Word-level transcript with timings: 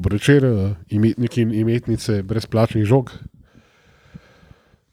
dobro 0.00 0.14
večer, 0.14 0.44
eh, 0.44 0.74
imetniki 0.88 1.42
in 1.42 1.54
imetnice 1.54 2.22
brezplačnih 2.22 2.84
žog. 2.84 3.10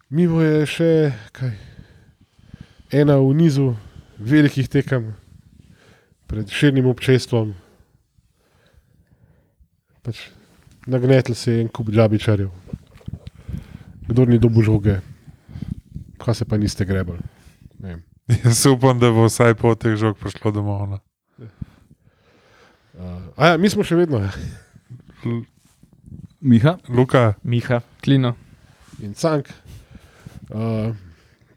Mimo 0.09 0.41
je 0.41 0.65
še 0.65 1.11
kaj, 1.31 1.53
ena 2.91 3.15
v 3.15 3.31
nizu 3.33 3.75
velikih 4.19 4.67
tekem 4.67 5.13
pred 6.27 6.51
širnim 6.51 6.91
občestvom. 6.91 7.55
Pač 10.03 10.27
nagnetel 10.87 11.35
se 11.35 11.55
je 11.55 11.61
en 11.61 11.71
kup 11.71 11.87
džabičarjev. 11.87 12.51
Kdo 14.11 14.25
ni 14.25 14.39
dobil 14.39 14.63
žoge, 14.63 14.99
kaj 16.19 16.35
se 16.35 16.45
pa 16.45 16.57
niste 16.57 16.85
grebali. 16.85 17.23
Jaz 18.43 18.65
upam, 18.65 18.99
da 18.99 19.11
bo 19.11 19.31
vsaj 19.31 19.55
po 19.55 19.75
teh 19.75 19.95
žog 19.95 20.19
prišlo 20.19 20.51
domov. 20.51 20.99
Uh, 22.97 23.23
ja, 23.39 23.57
mi 23.57 23.69
smo 23.69 23.87
še 23.87 23.95
vedno 23.95 24.19
ja. 25.25 25.41
Miha, 26.41 26.77
Luka, 26.89 27.33
Miha, 27.43 27.81
Klino. 28.01 28.35
in 29.01 29.13
cank. 29.13 29.49
Uh, 30.49 30.95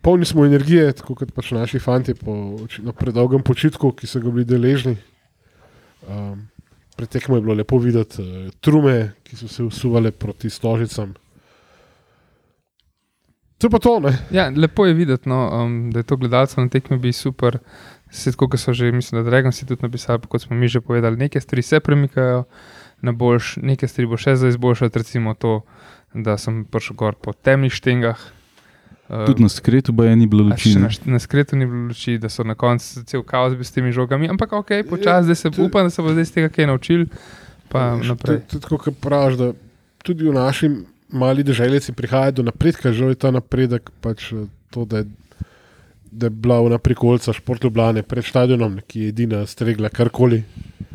polni 0.01 0.25
smo 0.25 0.45
energije, 0.45 0.93
tako 0.93 1.15
kot 1.15 1.33
pač 1.33 1.53
naši 1.53 1.79
fanti 1.79 2.15
po 2.15 2.33
očitno 2.65 2.93
predolgem 2.93 3.43
počitku, 3.43 3.93
ki 3.93 4.09
so 4.09 4.20
ga 4.20 4.31
bili 4.31 4.45
deležni. 4.48 4.97
Um, 6.09 6.48
Pretekmo 6.97 7.37
je 7.37 7.43
bilo 7.43 7.55
lepo 7.55 7.79
videti 7.81 8.20
uh, 8.23 8.51
trume, 8.61 9.12
ki 9.25 9.37
so 9.37 9.48
se 9.48 9.62
usuvale 9.65 10.11
proti 10.11 10.51
stožicam. 10.51 11.15
To 13.61 13.69
je 13.69 13.70
pa 13.70 13.79
to, 13.79 14.01
ne? 14.01 14.12
Ja, 14.33 14.48
lepo 14.56 14.87
je 14.87 14.97
videti, 14.97 15.29
no, 15.29 15.45
um, 15.53 15.91
da 15.92 16.01
je 16.01 16.09
to 16.09 16.17
gledalcev 16.17 16.65
na 16.65 16.73
tekmi 16.73 16.98
bi 16.98 17.12
super. 17.12 17.59
Tako, 18.11 18.48
kot 18.51 18.61
so 18.61 18.73
že, 18.73 18.91
mislim, 18.92 19.20
da 19.20 19.31
Dragon 19.31 19.53
si 19.53 19.67
tudi 19.69 19.84
napisal, 19.84 20.19
kot 20.19 20.42
smo 20.42 20.56
mi 20.56 20.69
že 20.69 20.81
povedali, 20.81 21.17
neke 21.17 21.41
stvari 21.41 21.62
se 21.62 21.81
premikajo 21.81 22.45
na 23.03 23.13
boljš, 23.13 23.57
neke 23.63 23.89
stvari 23.89 24.09
bo 24.11 24.19
še 24.21 24.37
za 24.37 24.49
izboljšati, 24.49 24.99
recimo 24.99 25.35
to, 25.35 25.61
da 26.15 26.37
sem 26.39 26.65
prišel 26.65 26.97
gor 26.97 27.17
po 27.17 27.33
temnih 27.33 27.73
štengah. 27.73 28.20
Uh, 29.11 29.25
tudi 29.27 29.42
na 29.42 29.48
skretu 29.51 29.95
pa 29.97 30.07
je 30.07 30.17
ni 30.17 30.27
bilo 30.31 30.45
luči. 30.47 30.77
Na, 30.79 30.91
na 31.05 31.19
skretu 31.19 31.57
ni 31.59 31.67
bilo 31.67 31.89
luči, 31.91 32.19
da 32.19 32.29
so 32.29 32.45
na 32.47 32.55
koncu 32.55 33.03
cel 33.07 33.25
kaos 33.27 33.57
s 33.59 33.75
temi 33.75 33.92
žogami, 33.92 34.29
ampak 34.31 34.53
ok, 34.53 34.70
počasi, 34.91 35.29
da 35.29 35.34
se 35.34 35.51
to- 35.51 35.65
upam, 35.67 35.89
da 35.89 35.91
se 35.91 36.03
bo 36.03 36.12
zdaj 36.15 36.23
iz 36.29 36.33
tega 36.33 36.48
kaj 36.48 36.67
naučil. 36.70 37.07
Pa 37.70 37.97
naprej. 37.97 38.42
Tudi, 38.51 38.67
kot 38.67 38.95
praviš, 39.01 39.39
da 39.39 39.53
tudi 40.03 40.27
v 40.27 40.35
naši 40.35 40.70
mali 41.12 41.42
državi 41.42 41.81
prihaja 41.97 42.31
do 42.31 42.42
napredka, 42.42 42.92
žal 42.92 43.09
je 43.09 43.14
ta 43.14 43.31
napredek 43.31 43.91
pač 44.01 44.33
eh, 44.33 44.47
to, 44.70 44.85
da 44.85 45.03
je, 45.03 45.05
da 46.11 46.27
je 46.27 46.31
bila 46.31 46.61
v 46.61 46.70
naprikolca 46.70 47.33
šport 47.33 47.64
Ljubljane 47.64 48.03
pred 48.03 48.25
stadionom, 48.25 48.81
ki 48.87 49.01
je 49.01 49.09
edina 49.09 49.47
stregla 49.47 49.89
karkoli, 49.89 50.42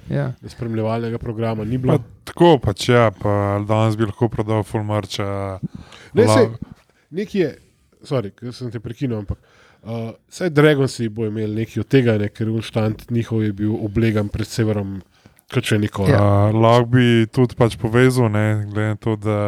Ja. 0.09 0.33
spremljevalnega 0.47 1.17
programa 1.17 1.63
ni 1.63 1.79
pa, 1.79 1.81
bilo. 1.81 1.99
tako 2.23 2.57
pač 2.61 2.89
ja, 2.89 3.09
pa 3.11 3.59
danes 3.67 3.97
bi 3.97 4.05
lahko 4.05 4.29
prodal 4.29 4.63
fulmarča. 4.63 5.25
Ne, 6.13 6.27
sej, 6.29 6.49
nekaj 7.09 7.41
je, 7.41 7.51
sorry, 8.05 8.31
ker 8.35 8.53
sem 8.53 8.69
te 8.71 8.79
prekinil, 8.79 9.23
ampak 9.23 9.39
uh, 9.81 10.13
vsaj 10.29 10.53
Dragonsi 10.53 11.09
bo 11.09 11.25
imel 11.25 11.57
nekaj 11.57 11.81
od 11.81 11.89
tega, 11.89 12.17
ne, 12.21 12.29
ker 12.29 12.51
Unštant 12.53 13.07
njihov 13.09 13.43
je 13.43 13.53
bil 13.53 13.73
oblegan 13.73 14.29
pred 14.29 14.49
severom, 14.49 14.99
kot 15.53 15.65
še 15.65 15.81
nikoli. 15.81 16.13
Ja. 16.13 16.21
Uh, 16.21 16.53
lahko 16.53 16.91
bi 16.93 17.25
tudi 17.33 17.57
pač 17.57 17.79
povezal, 17.81 18.29
ne, 18.33 18.65
glede 18.69 18.93
na 18.93 19.01
to, 19.01 19.17
da, 19.17 19.39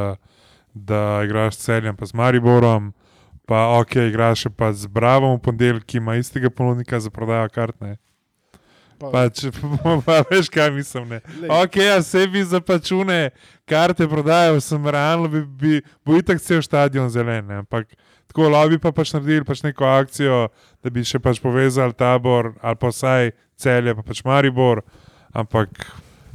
da 0.74 1.04
igraš 1.28 1.60
s 1.60 1.70
celjem, 1.70 1.98
pa 1.98 2.10
z 2.10 2.18
Mariborom, 2.18 2.92
pa 3.46 3.68
ok, 3.78 4.10
igraš 4.10 4.50
pa 4.58 4.74
z 4.74 4.90
Bravom 4.90 5.38
v 5.38 5.46
ponedeljek, 5.46 5.86
ki 5.86 6.02
ima 6.02 6.18
istega 6.18 6.50
ponudnika 6.50 7.00
za 7.00 7.14
prodajo 7.14 7.54
kart. 7.54 7.78
Pa- 8.98 9.12
Pač, 9.12 9.46
pa 10.06 10.22
veš, 10.26 10.50
kaj 10.50 10.72
mislim. 10.72 11.08
Ne. 11.08 11.20
Glej. 11.30 11.50
Ok, 11.56 11.76
a 11.88 12.02
sebi 12.02 12.44
za 12.44 12.58
pačune 12.60 13.30
karte 13.64 14.08
prodajo, 14.08 14.58
sem 14.60 14.82
realno, 14.84 15.28
bi, 15.28 15.42
bi, 15.44 15.74
bo 16.02 16.16
itak 16.16 16.40
cel 16.40 16.62
stadion 16.62 17.06
zelen. 17.08 17.46
Ne. 17.46 17.56
Ampak 17.58 17.94
tako 18.28 18.50
lobby 18.50 18.78
pa 18.78 18.92
pač 18.92 19.14
naredili 19.14 19.44
pač 19.44 19.62
neko 19.62 19.86
akcijo, 19.86 20.48
da 20.80 20.90
bi 20.90 21.02
še 21.02 21.20
pač 21.20 21.38
povezali 21.38 21.94
tabor 21.94 22.56
ali 22.60 22.76
pa 22.76 22.90
vsaj 22.90 23.30
celje, 23.56 23.94
pa 23.94 24.04
pač 24.04 24.24
Maribor. 24.24 24.82
Ampak 25.32 25.70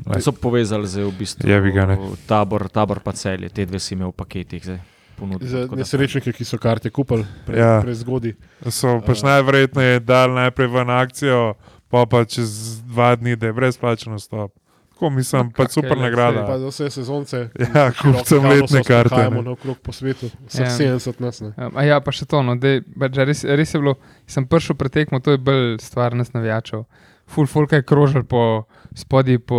Lej. 0.05 0.19
So 0.21 0.33
povezali 0.33 0.87
zdaj 0.87 1.05
v 1.05 1.15
bistvu 1.15 1.47
Jebi 1.47 1.71
ga, 1.71 1.85
tabor, 2.27 2.67
tabor 2.67 2.99
pa 2.99 3.13
celje, 3.13 3.47
te 3.49 3.63
dve 3.63 3.79
si 3.79 3.95
imel 3.95 4.09
v 4.09 4.17
paketih. 4.17 4.59
Zdaj, 4.61 4.81
ponudbo, 5.15 5.47
Za 5.47 5.67
nesrečnike, 5.69 6.33
ki 6.33 6.43
so 6.43 6.59
karte 6.59 6.91
kupili 6.91 7.23
pre, 7.45 7.55
Ja. 7.55 7.69
ja. 7.69 7.81
prezgodaj. 7.81 8.35
so 8.67 8.99
pač 9.01 9.23
A. 9.23 9.29
najverjetneje 9.29 10.01
dali 10.01 10.35
najprej 10.35 10.69
ven 10.69 10.91
akcijo, 10.91 11.55
pa 11.93 12.07
pa 12.09 12.25
čez 12.25 12.81
dva 12.89 13.13
dni, 13.15 13.37
da 13.37 13.51
je 13.51 13.53
brezplačen 13.53 14.17
vstop. 14.17 14.55
Tako 14.93 15.11
mislim, 15.11 15.49
je, 15.59 15.67
super 15.69 15.97
lej, 15.99 16.03
nagrada. 16.05 16.45
Pa 16.47 16.59
za 16.59 16.69
vse 16.69 16.91
sezonce, 16.91 17.49
Ja, 17.75 17.89
kupcem 17.93 18.45
letne 18.45 18.85
karte, 18.85 19.09
sprehajamo 19.11 19.41
ne. 19.41 19.43
naokrog 19.43 19.81
po 19.83 19.93
svetu, 19.93 20.29
vseh 20.47 20.67
Ja. 20.67 20.77
70 20.95 21.21
nas. 21.21 21.41
Ne. 21.41 21.51
Um, 21.57 21.75
a 21.75 21.83
ja, 21.83 21.99
pa 22.01 22.15
še 22.15 22.25
to, 22.25 22.43
no, 22.43 22.55
dej, 22.57 22.85
pač 22.95 23.19
res, 23.19 23.43
res 23.45 23.75
je 23.75 23.81
bilo, 23.83 23.97
sem 24.31 24.47
prišel 24.47 24.79
pretekmo, 24.79 25.19
to 25.19 25.35
je 25.35 25.41
bolj 25.43 25.81
stvar 25.83 26.15
nas 26.15 26.31
navijačev. 26.33 26.85
Full 27.27 27.51
folk 27.51 27.73
je 27.75 27.83
krožil 27.83 28.23
po 28.23 28.65
spodaj 28.95 29.41
po, 29.43 29.59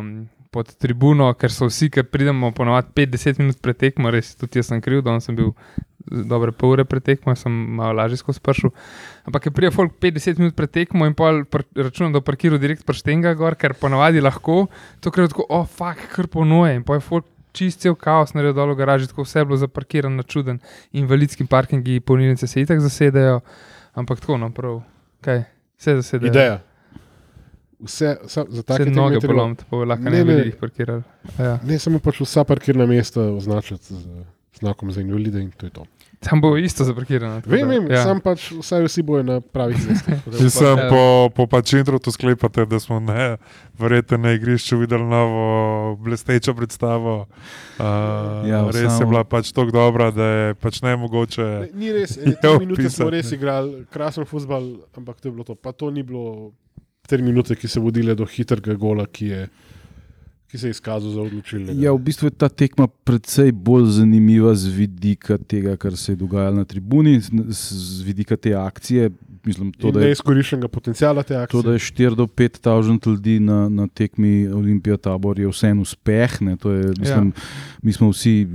um, 0.00 0.10
pod 0.50 0.74
tribuno, 0.74 1.30
ker 1.38 1.54
so 1.54 1.70
vsi, 1.70 1.86
ki 1.94 2.02
pridemo 2.10 2.50
ponovadi 2.50 2.90
5-10 3.06 3.38
minut 3.38 3.62
pretekmo, 3.62 4.10
res 4.10 4.34
tudi 4.34 4.58
jaz 4.58 4.72
sem 4.72 4.82
kriv, 4.82 5.04
da 5.06 5.14
sem 5.22 5.38
bil 5.38 5.52
dobre 6.06 6.52
pol 6.52 6.72
ure 6.74 6.84
pretekmo, 6.84 7.34
sem 7.36 7.52
malo 7.52 7.92
lažje 7.98 8.16
skozi 8.22 8.40
pršel. 8.40 8.70
Ampak 9.28 9.46
je 9.46 9.50
prije 9.50 9.70
folk 9.70 9.92
5-10 10.00 10.38
minut 10.38 10.56
pretekmo 10.56 11.06
in 11.06 11.14
pol 11.14 11.44
pr, 11.44 11.62
računam, 11.76 12.12
da 12.12 12.20
parkiral 12.24 12.58
direkt 12.58 12.86
prštenga 12.88 13.34
gor, 13.34 13.54
ker 13.54 13.74
ponovadi 13.74 14.20
lahko, 14.20 14.66
to 15.00 15.10
ker 15.10 15.24
je 15.24 15.34
tako, 15.34 15.46
oh, 15.48 15.66
fuck, 15.68 16.00
kar 16.14 16.26
ponuje 16.26 16.74
in 16.80 16.82
pa 16.86 16.96
je 16.98 17.04
folk. 17.04 17.26
Čist 17.50 17.80
cel 17.82 17.96
kaos 17.98 18.30
naredil 18.30 18.54
dol 18.54 18.70
v 18.70 18.78
garaži, 18.78 19.08
tako 19.10 19.24
vse 19.26 19.40
je 19.40 19.44
bilo 19.48 19.56
zaparkirano 19.58 20.14
na 20.14 20.22
čuden, 20.22 20.60
invalidski 20.94 21.42
parkingi, 21.50 21.96
polnilnice 21.98 22.46
se 22.46 22.62
itak 22.62 22.78
zasedajo, 22.78 23.40
ampak 23.98 24.20
tako 24.22 24.36
naprav, 24.38 24.76
kaj, 25.20 25.40
vse 25.74 25.96
zasedajo. 25.98 26.30
Ideja. 26.30 26.60
Vse, 27.82 28.12
vsa, 28.22 28.44
za 28.46 28.62
Vse 28.62 28.62
take 28.62 28.90
noge 28.94 29.18
tekme 29.18 29.20
treba- 29.20 29.34
polomiti, 29.34 29.64
pa 29.66 29.76
lahko 29.76 30.04
Ne, 30.04 30.10
ne 30.10 30.24
bi 30.24 30.32
jih 30.46 30.56
parkirali. 30.60 31.02
Ja. 31.38 31.56
Ne, 31.66 31.78
samo 31.82 31.98
pač 31.98 32.20
vsa 32.22 32.44
parkirna 32.46 32.86
mesta 32.86 33.20
označiti 33.34 33.98
z 33.98 34.22
znakom 34.58 34.90
za 34.92 35.00
invalide 35.00 35.40
in 35.42 35.50
to 35.50 35.66
je 35.66 35.70
to. 35.72 35.84
Tam 36.20 36.40
bo 36.40 36.52
isto 36.56 36.84
zaparkirano. 36.84 37.40
Vem, 37.46 37.60
da, 37.60 37.66
vem, 37.66 37.86
ja. 37.90 38.02
sam 38.04 38.18
pač 38.20 38.50
vsaj 38.52 38.84
vsi 38.84 39.02
bojo 39.02 39.22
na 39.24 39.38
pravih 39.40 39.78
cestah. 39.80 40.20
Če 40.20 40.42
bo 40.44 40.50
sem 40.52 40.80
po, 40.92 41.02
po 41.32 41.46
pač 41.48 41.72
introtu 41.78 42.12
sklepate, 42.12 42.66
da 42.68 42.76
smo 42.76 42.98
ne, 43.00 43.38
verjetno 43.80 44.18
na 44.20 44.34
igrišču 44.36 44.76
videli 44.82 45.06
novo 45.08 45.96
blestečo 45.96 46.52
predstavo. 46.54 47.24
Uh, 47.80 48.44
Ja, 48.44 48.60
res 48.68 48.92
samo- 48.92 49.00
je 49.00 49.06
bila 49.06 49.24
pač 49.24 49.48
tako 49.52 49.72
dobra, 49.72 50.10
da 50.12 50.24
je 50.24 50.54
pač 50.60 50.82
ne 50.84 50.92
mogoče. 50.96 51.42
Ne, 51.42 51.68
Ni 51.72 51.92
res, 51.96 52.18
tri 52.20 52.52
minute 52.58 52.82
opisati, 52.84 52.96
smo 53.00 53.10
res 53.10 53.32
igrali, 53.32 53.86
krasen 53.88 54.28
futbal, 54.28 54.68
ampak 54.92 55.24
to 55.24 55.28
je 55.28 55.32
bilo 55.32 55.44
to. 55.48 55.56
Pa 55.56 55.72
to 55.72 55.88
ni 55.88 56.04
bilo 56.04 56.52
tri 57.08 57.24
minute, 57.24 57.56
ki 57.56 57.64
so 57.64 57.80
vodile 57.80 58.12
do 58.14 58.28
hitrega 58.28 58.76
gola, 58.76 59.08
ki, 59.08 59.26
je, 59.32 59.48
ki 60.50 60.58
se 60.58 60.66
je 60.66 60.70
izkazal 60.70 61.10
za 61.10 61.22
odločilnega. 61.22 61.78
Ja, 61.82 61.92
v 61.94 62.02
bistvu 62.02 62.26
je 62.26 62.34
ta 62.34 62.48
tekma 62.48 62.88
precej 63.06 63.52
bolj 63.54 63.86
zanimiva 64.00 64.54
z 64.58 64.72
vidika 64.74 65.38
tega, 65.38 65.76
kar 65.78 65.96
se 65.96 66.12
je 66.12 66.16
dogajalo 66.16 66.56
na 66.56 66.64
tribuni, 66.64 67.20
z, 67.20 68.02
vidika 68.02 68.36
te 68.36 68.54
akcije. 68.54 69.10
Mislim, 69.44 69.72
to, 69.72 69.88
In 69.88 69.94
da 69.94 70.02
je 70.02 70.10
neizkoriščenega 70.10 70.68
potencijala 70.68 71.22
te 71.22 71.36
akcije. 71.36 71.62
To, 71.62 71.68
da 71.68 71.72
je 71.72 71.78
4 71.78 72.16
do 72.18 72.26
5 72.26 72.58
tisoč 72.60 73.06
ljudi 73.06 73.38
na, 73.40 73.68
na 73.68 73.86
tekmi 73.88 74.48
Olimpija 74.48 74.96
tabor, 74.96 75.38
je 75.38 75.48
vseeno 75.48 75.86
uspeh. 75.86 76.40
ne, 76.42 76.58
Je, 76.64 76.92
mislim, 76.98 77.32
ja. 77.36 77.42
Mi 77.82 77.92
smo 77.92 78.10
vsi 78.10 78.42
eh, 78.42 78.46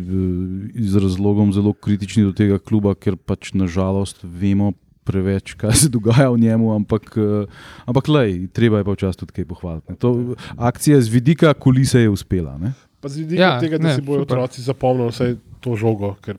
z 0.83 1.01
razlogom 1.01 1.53
zelo 1.53 1.73
kritični 1.73 2.23
do 2.23 2.31
tega 2.31 2.59
kluba, 2.59 2.93
ker 2.95 3.15
pač 3.15 3.53
nažalost 3.53 4.19
vemo 4.23 4.73
preveč, 5.05 5.53
kaj 5.53 5.73
se 5.75 5.89
dogaja 5.89 6.27
v 6.27 6.39
njemu, 6.39 6.73
ampak, 6.73 7.13
eh, 7.13 7.45
ampak 7.85 8.07
lej, 8.09 8.47
treba 8.49 8.77
je 8.77 8.83
pa 8.83 8.91
včasih 8.91 9.19
tudi 9.19 9.31
kaj 9.33 9.45
pohvaliti. 9.45 9.85
ne. 9.87 9.95
To, 9.97 10.13
akcija 10.57 10.97
z 10.99 11.09
vidika 11.09 11.53
kulise 11.55 12.01
je 12.01 12.09
uspela. 12.09 12.57
Ne? 12.57 12.73
Pa 12.99 13.07
z 13.07 13.17
vidika 13.19 13.37
Ja, 13.37 13.49
ja, 13.49 13.59
tega, 13.59 13.77
da 13.77 13.87
ne, 13.87 13.95
si 13.95 14.01
bojo 14.01 14.19
super. 14.19 14.37
otroci 14.37 14.61
zapomnili 14.61 15.09
vse 15.09 15.27
to 15.59 15.75
žogo, 15.75 16.15
ker 16.19 16.37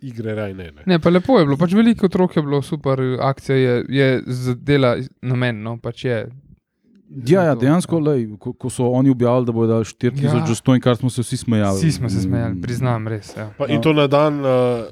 igre 0.00 0.34
raj 0.34 0.52
ne. 0.54 0.70
ne. 0.70 0.82
Ne, 0.86 0.98
pa 0.98 1.10
lepo 1.10 1.38
je 1.38 1.44
bilo, 1.44 1.56
pač 1.56 1.72
veliko 1.72 2.06
otrok 2.06 2.36
je 2.36 2.42
bilo, 2.42 2.62
super 2.62 3.00
akcija 3.18 3.56
je, 3.56 3.72
je 3.90 4.08
zadela 4.26 4.92
namen, 5.22 5.58
no, 5.58 5.76
pač 5.76 6.04
je. 6.04 6.18
Ja, 7.24 7.42
ja, 7.42 7.54
dejansko, 7.54 7.98
lej, 7.98 8.36
ko, 8.36 8.52
ko 8.52 8.68
so 8.68 8.90
oni 8.90 9.08
objavili, 9.08 9.46
da 9.46 9.52
bodo 9.52 9.72
dali 9.72 9.84
4000 9.86 10.22
Ja. 10.22 10.34
ja. 10.34 10.46
za 10.46 10.54
stojn, 10.54 10.80
kar 10.80 10.96
smo 10.96 11.08
se 11.08 11.22
vsi 11.22 11.36
smejali. 11.38 11.78
Vsi 11.78 11.92
smo 11.92 12.08
se 12.08 12.20
smejali, 12.20 12.54
Mm. 12.54 12.60
priznam, 12.60 13.08
res. 13.08 13.32
Ja. 13.34 13.48
Pa, 13.56 13.66
in 13.66 13.80
to 13.80 13.92
na 13.92 14.06
dan 14.06 14.38
uh, 14.38 14.84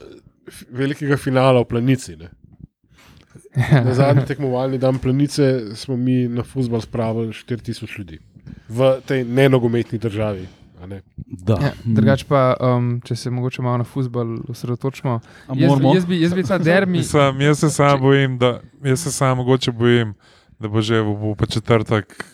velikega 0.70 1.16
finala 1.16 1.60
v 1.60 1.64
Planici. 1.66 2.16
Ne. 2.16 2.30
Na 3.84 3.94
zadnji 3.94 4.24
tekmovalni 4.26 4.78
dan 4.78 4.98
Planice 4.98 5.74
smo 5.74 5.96
mi 5.96 6.28
na 6.28 6.42
futbol 6.42 6.80
spravili 6.80 7.32
4000 7.32 7.98
ljudi 7.98 8.18
v 8.68 9.00
tej 9.06 9.24
nenogometni 9.24 9.98
državi. 9.98 10.46
a 10.82 10.86
Ne. 10.86 11.00
Da. 11.26 11.56
Ja, 11.62 11.72
Drugač 11.84 12.24
pa, 12.24 12.54
um, 12.60 13.00
če 13.00 13.16
se 13.16 13.30
mogoče 13.30 13.62
malo 13.62 13.78
na 13.78 13.84
futbol 13.84 14.36
osredotočimo. 14.48 15.20
Jaz, 15.54 15.72
jaz, 15.94 16.04
bi, 16.06 16.20
jaz 16.20 16.34
bi 16.34 16.42
ta 16.42 16.58
dermi. 16.58 16.98
Mislim, 17.02 17.40
jaz 17.40 17.58
se 17.58 17.70
sam 17.70 18.00
bojim, 18.00 18.38
da 18.38 18.60
jaz 18.84 19.00
se 19.00 19.12
sam 19.12 19.36
mogoče 19.36 19.72
bojim, 19.72 20.14
da 20.60 20.68
bo 20.68 20.80
že 20.80 21.00
v, 21.00 21.14
v 21.14 21.34
pa 21.38 21.46
četrtek 21.46 22.24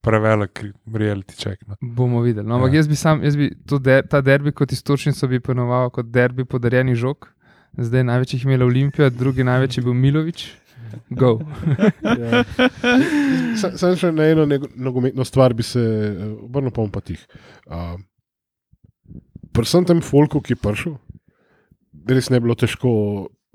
prevelik 0.00 0.64
reality 0.86 1.34
check. 1.36 1.62
No. 1.66 1.74
Bomo 1.82 2.20
videli. 2.20 2.48
No, 2.48 2.54
ampak 2.54 2.72
Ja. 2.72 2.76
jaz 2.76 2.88
bi 2.88 2.96
sam, 2.96 3.22
jaz 3.24 3.36
bi 3.36 3.50
to 3.66 3.78
der, 3.78 4.06
ta 4.06 4.20
derbi 4.20 4.52
kot 4.52 4.72
istočnico 4.72 5.28
bi 5.28 5.40
ponoval 5.40 5.90
kot 5.90 6.06
derbi 6.06 6.44
podarjenih 6.44 6.94
žog. 6.94 7.28
Zdaj 7.76 8.04
največjih 8.04 8.44
imela 8.44 8.64
Olimpija, 8.64 9.10
drugi 9.10 9.44
največji 9.44 9.82
bil 9.84 9.94
Milovič. 9.94 10.54
Go. 11.10 11.38
Ja. 12.02 12.44
Sa- 13.56 13.74
Samo 13.74 13.96
še 13.96 14.12
na 14.12 14.26
eno 14.26 14.44
nogometno 14.76 15.24
stvar 15.24 15.54
bi 15.54 15.62
se 15.62 15.80
eh, 15.80 16.20
obrnil, 16.40 16.70
pa 16.70 16.80
bom 16.80 16.90
pa 16.90 17.00
tih. 17.00 17.20
Uh, 17.66 17.96
Pri 19.48 19.64
vsem 19.64 19.84
tem 19.84 20.00
folku, 20.00 20.38
ki 20.38 20.52
je 20.52 20.58
prišel, 20.58 20.94
res 22.06 22.28
ne 22.30 22.38
bi 22.38 22.44
bilo 22.44 22.54
težko 22.54 22.90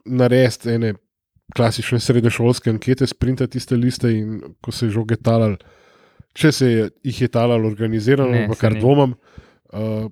narediti 0.04 0.70
ene 0.70 0.94
klasične 1.54 2.00
srednješolske 2.00 2.70
ankete, 2.70 3.08
sprintati 3.08 3.54
tiste 3.54 3.78
liste 3.78 4.10
in 4.10 4.34
ko 4.60 4.72
se 4.72 4.88
je 4.88 4.92
žoge 4.92 5.16
talal, 5.18 5.56
če 6.34 6.52
se 6.52 6.68
je, 6.68 6.84
jih 7.04 7.22
je 7.22 7.30
talal 7.30 7.64
organizirano, 7.64 8.31
Ne, 8.34 8.50
kar 8.58 8.74
ni. 8.74 8.81
dvomam, 8.81 9.14
uh, 9.72 10.10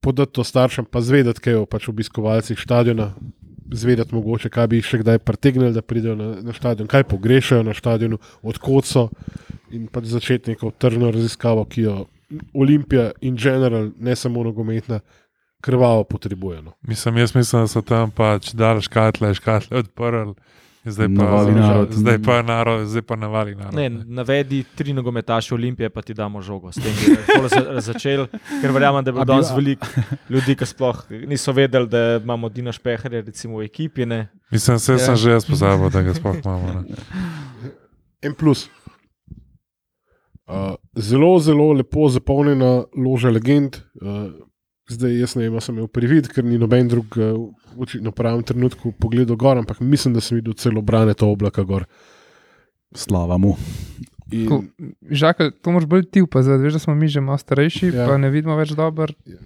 podati 0.00 0.32
to 0.32 0.44
staršem, 0.44 0.84
pa 0.84 1.00
zvedeti, 1.00 1.40
kaj 1.40 1.54
o 1.56 1.66
pač 1.66 1.88
obiskovalcih 1.88 2.58
stadiona. 2.58 3.10
Zvedeti 3.72 4.14
mogoče, 4.14 4.50
kaj 4.52 4.66
bi 4.68 4.80
jih 4.80 4.88
še 4.88 4.98
kdaj 5.00 5.18
pritegnili, 5.24 5.72
da 5.72 5.82
pridejo 5.82 6.16
na, 6.18 6.28
na 6.44 6.52
stadion, 6.52 6.88
kaj 6.90 7.06
pogrešajo 7.08 7.64
na 7.64 7.74
stadionu, 7.74 8.18
odkot 8.42 8.88
so, 8.88 9.06
in 9.72 9.86
pač 9.92 10.10
začeti 10.12 10.52
neko 10.52 10.74
tržno 10.78 11.10
raziskavo, 11.14 11.64
ki 11.64 11.86
jo 11.86 11.96
Olimpija 12.52 13.10
in 13.24 13.36
general, 13.36 13.90
ne 13.98 14.16
samo 14.16 14.44
nogometna, 14.44 15.00
krvavo 15.62 16.04
potrebuje. 16.04 16.62
No. 16.62 16.72
Mislim, 16.82 17.16
jaz 17.22 17.34
mislim, 17.34 17.62
da 17.62 17.68
so 17.70 17.82
tam 17.86 18.10
pač 18.10 18.52
dal 18.58 18.80
škatle, 18.82 19.34
škatle 19.34 19.84
odprli. 19.84 20.34
Zdaj 20.84 21.08
pa, 21.08 21.22
Navali 21.22 21.52
narod. 21.54 21.92
zdaj 21.92 22.18
pa 22.18 22.42
narod, 22.42 22.86
zdaj 22.86 23.02
pa 23.02 23.16
navali 23.16 23.54
narod. 23.54 23.74
Ne, 23.74 23.86
navedi 23.90 24.64
tri 24.74 24.92
nogometaše 24.92 25.54
Olimpije, 25.54 25.90
pa 25.90 26.02
ti 26.02 26.14
damo 26.14 26.40
žogo. 26.40 26.72
S 26.72 26.76
tem 26.76 26.90
lahko 27.08 27.48
za, 27.76 27.80
začel, 27.82 28.26
ker 28.60 28.70
verjamem, 28.70 29.04
da 29.04 29.08
je 29.08 29.12
bilo 29.12 29.24
bi- 29.24 29.28
danes 29.28 29.50
veliko 29.52 29.86
ljudi, 30.28 30.56
ki 30.56 30.66
sploh 30.66 30.98
niso 31.24 31.52
vedeli, 31.52 31.86
da 31.86 32.02
imamo 32.16 32.48
Dina 32.48 32.72
Špeherja 32.72 33.20
recimo, 33.20 33.58
v 33.58 33.64
ekipi. 33.64 34.06
Ne. 34.06 34.28
Mislim, 34.50 34.76
vse 34.76 34.92
Ja. 34.92 34.98
sem 35.00 35.16
že 35.16 35.30
jaz 35.30 35.46
pozabil, 35.46 35.86
da 35.88 36.02
ga 36.02 36.14
sploh 36.14 36.36
imamo. 36.36 36.66
Ne. 36.74 36.82
En 38.22 38.34
plus. 38.34 38.66
Uh, 40.44 40.54
zelo, 40.94 41.38
zelo 41.38 41.72
lepo 41.72 42.08
zapolnjena 42.08 42.68
loža 42.96 43.30
legend. 43.30 43.76
Uh, 43.96 44.30
zdaj, 44.92 45.12
jaz 45.16 45.34
ne 45.34 45.42
vem, 45.42 45.52
ali 45.52 45.60
sem 45.60 45.74
imel 45.74 45.88
privid, 45.88 46.28
ker 46.28 46.44
ni 46.44 46.58
noben 46.58 46.88
drug 46.88 47.16
očitno 47.76 48.10
v 48.10 48.14
pravem 48.14 48.42
trenutku 48.42 48.92
pogledal 48.94 49.36
gor, 49.36 49.56
ampak 49.56 49.80
mislim, 49.80 50.12
da 50.12 50.20
sem 50.20 50.36
videl 50.36 50.54
celo 50.54 50.82
brane 50.82 51.14
to 51.14 51.26
oblaka 51.26 51.62
gor. 51.62 51.86
Slava 52.94 53.38
mu. 53.38 53.56
In, 54.30 54.48
Ko- 54.48 54.64
Žakal, 55.10 55.50
to 55.54 55.70
moraš 55.70 55.86
bolj 55.86 56.04
ti 56.06 56.20
upaziti, 56.20 56.56
veš, 56.58 56.72
da 56.72 56.78
smo 56.80 56.94
mi 56.94 57.08
že 57.08 57.20
malo 57.20 57.38
starejši, 57.38 57.86
Ja. 57.90 58.06
pa 58.06 58.16
ne 58.16 58.30
vidimo 58.30 58.56
več 58.56 58.70
dobro. 58.70 59.12
Ja. 59.26 59.38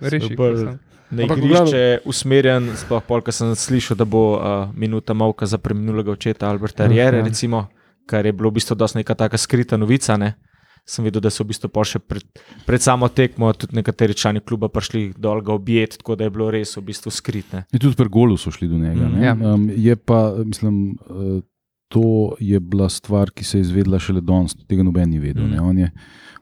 Reši. 0.00 0.34
bolj-. 0.36 0.78
Na 1.10 1.22
igrišče 1.24 1.78
je 1.78 1.98
usmerjen, 2.04 2.70
sploh 2.76 3.02
polk 3.02 3.28
sem 3.30 3.54
slišal, 3.54 3.94
da 3.94 4.04
bo 4.04 4.22
uh, 4.32 4.42
minuta 4.74 5.14
malka 5.14 5.46
za 5.46 5.58
preminulega 5.58 6.10
očeta 6.10 6.48
Alberta 6.48 6.86
Riere, 6.86 7.18
Ja. 7.18 7.24
recimo, 7.24 7.68
kar 8.06 8.26
je 8.26 8.32
bilo 8.32 8.50
v 8.50 8.54
bistvu 8.54 8.74
dosti 8.74 8.98
neka 8.98 9.14
taka 9.14 9.38
skrita 9.38 9.76
novica. 9.76 10.16
Ne. 10.16 10.34
Sem 10.84 11.04
videl, 11.04 11.22
da 11.24 11.30
so 11.32 11.44
v 11.44 11.48
bistvu 11.48 11.70
pol 11.72 11.86
še 11.88 11.98
pred, 11.98 12.24
pred 12.66 12.82
samo 12.84 13.08
tekmo 13.08 13.48
tudi 13.56 13.78
nekateri 13.78 14.12
člani 14.12 14.42
kluba 14.44 14.68
prišli 14.68 15.14
dol 15.16 15.40
ga 15.40 15.54
objeti, 15.54 15.96
tako 15.96 16.12
da 16.16 16.24
je 16.28 16.32
bilo 16.34 16.50
res 16.52 16.76
v 16.76 16.82
bistvu 16.90 17.08
skritne. 17.10 17.62
In 17.72 17.80
tudi 17.80 17.96
pri 17.96 18.08
golu 18.12 18.36
so 18.36 18.52
šli 18.52 18.68
do 18.68 18.76
njega. 18.76 19.08
Mm, 19.08 19.14
ne. 19.16 19.24
ja. 19.24 19.32
Um, 19.32 19.64
je 19.72 19.96
pa, 19.96 20.34
mislim, 20.44 20.98
eh, 21.08 21.40
to 21.88 22.36
je 22.36 22.60
bila 22.60 22.88
stvar, 22.88 23.32
ki 23.32 23.44
se 23.44 23.58
je 23.58 23.64
izvedla 23.64 23.98
šele 23.98 24.20
danes, 24.20 24.52
tega 24.68 24.84
noben 24.84 25.08
ni 25.08 25.18
vedel. 25.18 25.48
ne. 25.48 25.56
Mm. 25.56 25.64
On 25.64 25.78
je 25.78 25.88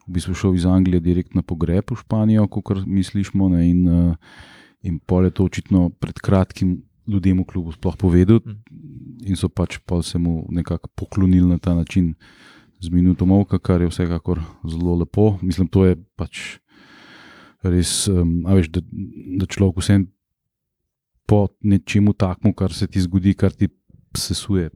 v 0.09 0.11
bistvu 0.19 0.35
šel 0.35 0.59
iz 0.59 0.67
Anglije 0.67 1.01
direkt 1.01 1.39
na 1.39 1.43
pogreb 1.43 1.87
v 1.87 2.01
Španijo, 2.03 2.49
kot 2.51 2.83
mi 2.83 3.07
slišimo. 3.07 3.47
Ne, 3.49 3.69
in, 3.71 3.87
eh, 3.87 4.15
in 4.83 4.99
pol 4.99 5.25
je 5.25 5.31
to 5.31 5.47
očitno 5.47 5.91
pred 6.03 6.19
kratkim 6.19 6.81
ljudem 7.07 7.39
v 7.39 7.47
klubu 7.47 7.71
sploh 7.73 7.95
povedal, 7.97 8.43
Mm. 8.43 8.59
in 9.23 9.37
so 9.39 9.47
pač 9.49 9.79
pol 9.87 10.03
se 10.03 10.19
mu 10.19 10.47
nekako 10.51 10.91
poklonili 10.97 11.47
na 11.47 11.59
ta 11.59 11.75
način. 11.75 12.15
Z 12.83 12.91
minuto 12.91 13.27
molka, 13.27 13.59
kar 13.63 13.81
je 13.81 13.89
vsekakor 13.89 14.41
zelo 14.67 14.97
lepo. 14.99 15.39
Mislim, 15.43 15.69
to 15.71 15.85
je 15.87 15.97
pač 16.19 16.59
res, 17.63 18.09
um, 18.11 18.43
veš, 18.43 18.73
da, 18.75 18.83
da 19.39 19.47
človek 19.47 19.79
vsem 19.79 20.09
po 21.27 21.47
nečemu 21.63 22.13
takmu, 22.13 22.51
kar 22.55 22.75
se 22.75 22.89
ti 22.91 22.99
zgodi, 23.01 23.37
kar 23.39 23.55
ti 23.55 23.69
sesuje 24.13 24.69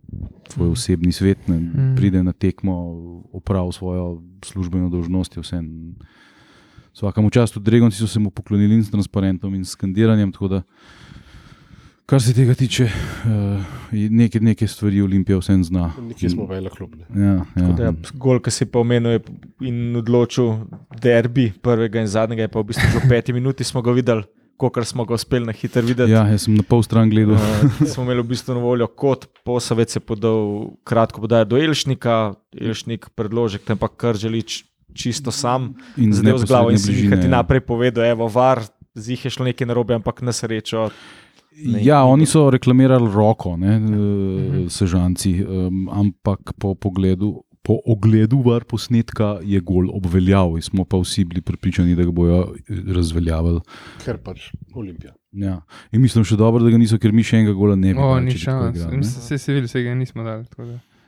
tvoj 0.54 0.70
osebni 0.72 1.12
svet, 1.12 1.48
ne, 1.48 1.58
Mm. 1.58 1.96
pride 1.96 2.22
na 2.22 2.32
tekmo, 2.32 2.72
opravi 3.32 3.72
svojo 3.72 4.22
službeno 4.44 4.88
dolžnost. 4.88 5.36
Vse. 5.36 5.60
Vsakemu 6.94 7.30
času, 7.30 7.54
tudi 7.58 7.64
Dregonci 7.64 7.98
so 7.98 8.06
se 8.06 8.20
mu 8.20 8.30
poklonili 8.30 8.74
in 8.74 8.84
s 8.84 8.90
transparentom 8.90 9.54
in 9.54 9.64
skandiranjem. 9.64 10.32
tako 10.32 10.48
da, 10.48 10.62
Kar 12.06 12.22
se 12.22 12.30
tega 12.34 12.54
tiče, 12.54 12.84
uh, 12.86 13.62
neke, 13.90 14.38
neke 14.40 14.66
stvari 14.70 15.00
Olimpija 15.02 15.40
vsem 15.40 15.64
zna. 15.66 15.88
Nekje 15.98 16.30
smo 16.30 16.44
velik 16.46 16.76
klub. 16.78 16.92
Ja, 17.10 17.40
Tako 17.54 17.72
Da, 17.74 17.88
ja. 17.88 17.94
gol, 18.14 18.38
ki 18.38 18.52
si 18.54 18.68
pa 18.70 18.78
omenil 18.78 19.18
in 19.66 19.96
odločil 19.98 20.52
derbi 21.02 21.48
prvega 21.62 22.04
in 22.04 22.06
zadnjega, 22.06 22.46
je 22.46 22.52
pa 22.54 22.62
v 22.62 22.68
bistvu 22.68 22.92
že 22.92 23.02
v 23.02 23.10
peti 23.10 23.34
minuti 23.34 23.66
smo 23.66 23.82
ga 23.82 23.90
videli, 23.90 24.22
kolikor 24.54 24.86
smo 24.86 25.02
ga 25.02 25.18
uspeli 25.18 25.50
na 25.50 25.56
hitro 25.56 25.82
videti. 25.82 26.14
ja, 26.14 26.22
jaz 26.30 26.46
sem 26.46 26.54
na 26.54 26.62
pol 26.62 26.86
stran 26.86 27.10
gledal. 27.10 27.42
Uh, 27.42 27.74
smo 27.90 28.06
imeli 28.06 28.22
v 28.22 28.30
bistvu 28.30 28.54
na 28.54 28.62
voljo 28.62 28.86
kot 28.86 29.26
posavec, 29.42 29.98
je 29.98 30.00
podal 30.00 30.70
kratko 30.86 31.26
podajo 31.26 31.50
do 31.50 31.58
Elšnika, 31.58 32.38
Elšnik 32.54 33.10
predložek, 33.18 33.66
tam 33.66 33.82
pa 33.82 33.90
kar 33.90 34.14
želi 34.14 34.46
čisto 34.94 35.34
sam, 35.34 35.74
In 35.98 36.14
z 36.14 36.22
zadev 36.22 36.38
z 36.38 36.46
glavo 36.46 36.70
in 36.70 36.78
si 36.78 36.94
jih 36.94 37.18
ti 37.18 37.26
ja. 37.26 37.34
naprej 37.42 37.66
povedal, 37.66 38.06
evo, 38.06 38.30
var, 38.30 38.62
z 38.94 39.18
jih 39.18 39.26
je 39.26 39.30
šlo 39.34 39.50
nekaj 39.50 39.66
narobe, 39.66 39.98
ampak 39.98 40.22
na 40.22 40.30
srečo. 40.30 40.86
Ne, 41.56 41.80
Ja, 41.80 42.04
ni 42.04 42.10
oni 42.10 42.26
so 42.26 42.50
reklamirali 42.50 43.08
roko, 43.08 43.56
ne, 43.56 43.78
Mhm. 43.78 43.94
uh, 44.58 44.68
sežanci, 44.68 45.42
um, 45.42 45.88
ampak 45.90 46.52
po 46.58 46.74
pogledu. 46.74 47.42
Po 47.62 47.80
ogledu 47.84 48.38
var 48.42 48.62
posnetka 48.62 49.40
je 49.42 49.58
gol 49.60 49.88
obveljal, 49.90 50.54
smo 50.60 50.84
pa 50.84 50.96
vsi 50.98 51.24
bili 51.24 51.40
pripričani, 51.42 51.96
da 51.96 52.04
ga 52.04 52.10
bojo 52.12 52.54
razveljavili. 52.68 53.60
Ker 54.04 54.18
pač 54.18 54.52
Olimpija. 54.72 55.12
Ja. 55.32 55.56
In 55.90 56.00
mislim 56.00 56.24
še 56.24 56.36
dobro, 56.36 56.62
da 56.62 56.70
ga 56.70 56.78
niso, 56.78 56.94
ker 56.96 57.10
mi 57.10 57.22
še 57.22 57.36
enega 57.36 57.52
gola 57.52 57.74
ne 57.74 57.90
bi 57.92 57.98
O, 57.98 58.20
ni 58.20 58.30
šans. 58.32 58.86
ne. 58.86 59.00
Vse 59.00 59.38
si 59.38 59.52
videl, 59.52 59.66
se 59.68 59.82
ga 59.82 59.94
nismo 59.94 60.22
dali. 60.22 60.44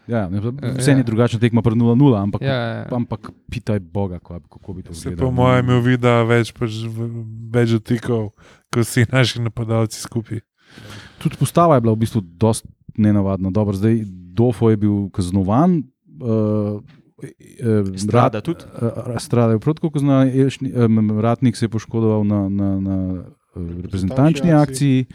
Ja, 0.09 0.19
Ja, 0.19 0.41
vse 0.75 0.91
ja. 0.91 0.97
je 0.97 1.05
drugačna 1.05 1.39
tekma, 1.39 1.63
pa 1.63 1.71
0-0, 1.71 2.17
ampak, 2.17 2.43
Ja, 2.43 2.55
ja, 2.55 2.75
ja. 2.75 2.87
ampak 2.91 3.29
pitaj 3.51 3.79
Boga, 3.81 4.19
kako, 4.19 4.73
bi 4.73 4.83
to 4.83 4.95
Se 4.95 5.09
izgledalo. 5.09 5.29
po 5.29 5.35
mojem 5.35 5.67
imel 5.67 5.81
vida 5.81 6.23
več, 6.23 6.53
pač, 6.53 6.71
več 7.51 7.71
dotikov, 7.71 8.31
kot 8.73 8.83
vsi 8.83 9.05
naši 9.13 9.41
napadalci 9.41 10.01
skupaj. 10.01 10.41
Tudi 11.19 11.37
postava 11.37 11.75
je 11.75 11.81
bila 11.81 11.93
v 11.93 11.99
bistvu 11.99 12.21
dosti 12.23 12.69
nenavadna. 12.97 13.51
Dobro, 13.51 13.77
zdaj 13.77 14.01
Dofo 14.35 14.71
je 14.71 14.77
bil 14.77 15.11
kaznovan. 15.11 15.83
Uh, 16.19 16.81
Strada 17.97 18.41
tudi? 18.41 18.65
Strada 19.19 19.53
je 19.53 19.59
prav 19.59 19.75
tako 19.75 19.91
kaznovan, 19.91 20.31
Ratnik 21.21 21.57
se 21.57 21.65
je 21.65 21.69
poškodoval 21.69 22.25
na, 22.25 22.49
na, 22.49 22.81
na 22.81 22.97
eh, 23.15 23.83
reprezentančni 23.83 24.53
akciji. 24.53 25.07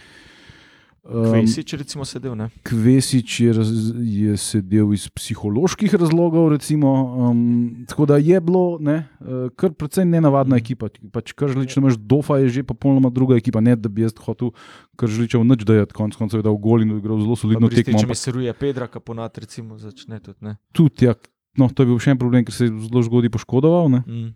Um, 1.03 1.36
Kvesič, 1.36 1.74
recimo, 1.75 2.05
sedel. 2.07 2.31
Ne? 2.31 2.48
Kvesič 2.63 3.27
je, 3.43 3.51
raz, 3.51 3.67
je 3.91 4.38
sedel 4.39 4.93
iz 4.95 5.10
psiholoških 5.12 5.91
razlogov, 6.00 6.48
recimo, 6.55 6.88
um, 7.27 7.83
tako 7.91 8.07
da 8.07 8.15
je 8.24 8.39
bilo 8.39 8.79
ne, 8.79 9.03
eh, 9.19 9.51
kar 9.60 9.75
precej 9.75 10.07
nenavadna 10.07 10.55
ekipa. 10.55 10.88
Pač 11.12 11.36
Kržlič, 11.36 11.75
imaš 11.75 12.00
Dofa, 12.00 12.39
je 12.39 12.55
že 12.55 12.63
popolnoma 12.63 13.12
druga 13.12 13.36
ekipa. 13.36 13.60
Ne, 13.60 13.75
da 13.75 13.91
bi 13.91 14.07
jaz 14.07 14.15
hotel 14.15 14.55
Kržličev 14.95 15.43
nič 15.43 15.67
dajati, 15.67 15.91
konec 15.91 16.15
koncev 16.15 16.39
je 16.39 16.48
dal 16.48 16.55
gol 16.55 16.88
in 16.88 16.95
igral 16.95 17.19
zelo 17.19 17.36
solidno 17.36 17.67
tekmo. 17.67 18.00
Če 18.00 18.07
mi 18.07 18.07
ampak 18.07 18.24
se 18.24 18.31
ruje 18.31 18.53
Pedra, 18.55 18.88
kaponat, 18.88 19.43
recimo, 19.43 19.75
začne 19.75 20.24
tudi. 20.24 20.39
Ne? 20.39 20.55
Tudi, 20.72 21.12
ja, 21.12 21.19
no, 21.60 21.67
to 21.67 21.83
je 21.83 21.91
bil 21.91 22.00
še 22.00 22.15
en 22.15 22.24
problem, 22.24 22.48
ker 22.48 22.55
se 22.55 22.72
je 22.72 22.77
zelo 22.88 23.03
zgodaj 23.03 23.36
poškodoval. 23.36 23.91
Ne. 23.91 24.01
Mm. 24.07 24.31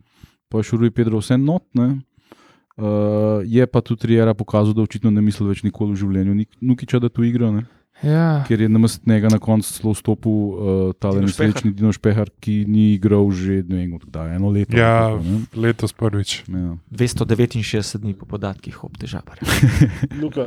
Pa 0.52 0.60
je 0.60 0.68
šuruj 0.68 0.92
Pedro 0.92 1.24
vse 1.24 1.40
not. 1.40 1.64
Ne. 1.80 2.04
Uh, 2.78 2.84
je 3.46 3.66
pa 3.68 3.82
tudi 3.82 4.08
Rijera 4.08 4.34
pokazal, 4.38 4.74
da 4.74 4.84
očitno 4.86 5.10
ne 5.12 5.22
misli 5.22 5.48
več 5.48 5.64
nikoli 5.66 5.96
v 5.96 5.98
življenju 5.98 6.36
Nik- 6.36 6.58
Nukiča, 6.62 7.00
da 7.00 7.10
tu 7.10 7.24
igra. 7.26 7.50
Ne. 7.52 7.66
Ja. 8.04 8.44
ker 8.46 8.62
je 8.62 8.70
namest 8.70 9.08
njega 9.10 9.26
na 9.34 9.40
koncu 9.42 9.74
celo 9.74 9.90
stopil 9.98 10.30
uh, 10.32 10.92
ta 11.02 11.10
Dino 11.10 11.26
nesrečni 11.26 11.72
Dino 11.74 11.90
Špehar, 11.90 12.30
ki 12.40 12.60
ni 12.70 12.94
igral 12.94 13.26
že 13.34 13.64
ne 13.66 13.80
vem, 13.80 13.96
kdaj, 13.98 14.36
eno 14.36 14.52
leto. 14.54 14.78
Ja, 14.78 15.18
tako, 15.18 15.40
letos 15.58 15.94
prvič. 15.98 16.44
ja. 16.46 16.78
269 16.94 17.98
dni 17.98 18.14
po 18.14 18.30
podatkih 18.30 18.84
obtežavar. 18.86 19.42
Luka, 20.22 20.46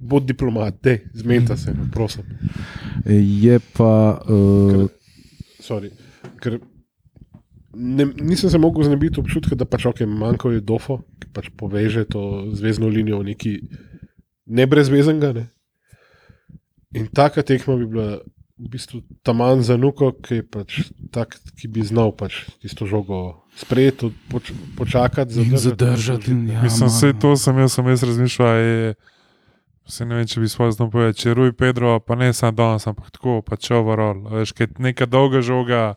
bod 0.00 0.26
diplomat, 0.26 0.82
te, 0.82 0.98
zmenta 1.14 1.54
se, 1.56 1.70
prosim. 1.94 2.24
Je 3.06 3.60
pa. 3.78 4.18
Uh, 4.26 4.90
Sorry. 5.62 5.90
Ker 6.42 6.58
ne, 7.74 8.06
nisem 8.20 8.50
se 8.50 8.58
mogel 8.58 8.84
znebiti 8.84 9.20
občutka, 9.20 9.54
da 9.54 9.64
pač 9.64 9.86
okay, 9.86 10.06
manjka 10.06 10.52
je 10.54 10.64
dofo, 10.64 11.02
ki 11.20 11.30
pač 11.32 11.50
poveže 11.56 12.06
to 12.08 12.48
zvezdno 12.52 12.88
linijo 12.88 13.20
v 13.20 13.32
neki 13.34 13.54
ne 14.46 14.66
brezvezenega. 14.66 15.32
Ne? 15.32 15.46
In 16.96 17.06
taka 17.12 17.42
tekma 17.42 17.76
bi 17.76 17.86
bila 17.86 18.18
v 18.58 18.68
bistvu 18.72 19.02
taman 19.22 19.62
za 19.62 19.76
nuko, 19.76 20.10
ki 20.12 20.40
je 20.40 20.44
pač 20.50 20.78
tak, 21.14 21.36
ki 21.60 21.68
bi 21.70 21.84
znal 21.86 22.10
pač 22.16 22.42
tisto 22.58 22.88
žogo 22.90 23.44
sprejeti, 23.54 24.10
poč, 24.32 24.50
počakati, 24.76 25.32
zadržati. 25.32 25.62
zadržati. 25.62 26.30
in 26.30 26.50
Ja, 26.50 26.62
Mislim, 26.62 26.88
vse 26.88 27.12
to 27.20 27.36
sem 27.36 27.58
jaz, 27.58 27.72
sem 27.72 27.86
jaz 27.86 28.02
razmišljal. 28.02 28.56
Je, 28.56 28.94
se 29.88 30.04
ne 30.04 30.18
vem, 30.18 30.26
če 30.26 30.40
bi 30.40 30.50
sploh 30.50 30.72
znal 30.74 30.90
povedati, 30.90 31.22
če 31.22 31.34
Rui 31.38 31.52
Pedro, 31.52 32.00
pa 32.00 32.18
ne 32.18 32.32
samo 32.32 32.56
danes, 32.56 32.86
ampak 32.90 33.12
tako, 33.14 33.38
pa 33.46 33.56
če 33.56 33.78
overall. 33.78 34.26
Veš, 34.40 34.52
kaj 34.58 34.74
neka 34.82 35.06
dolga 35.06 35.40
žoga, 35.44 35.94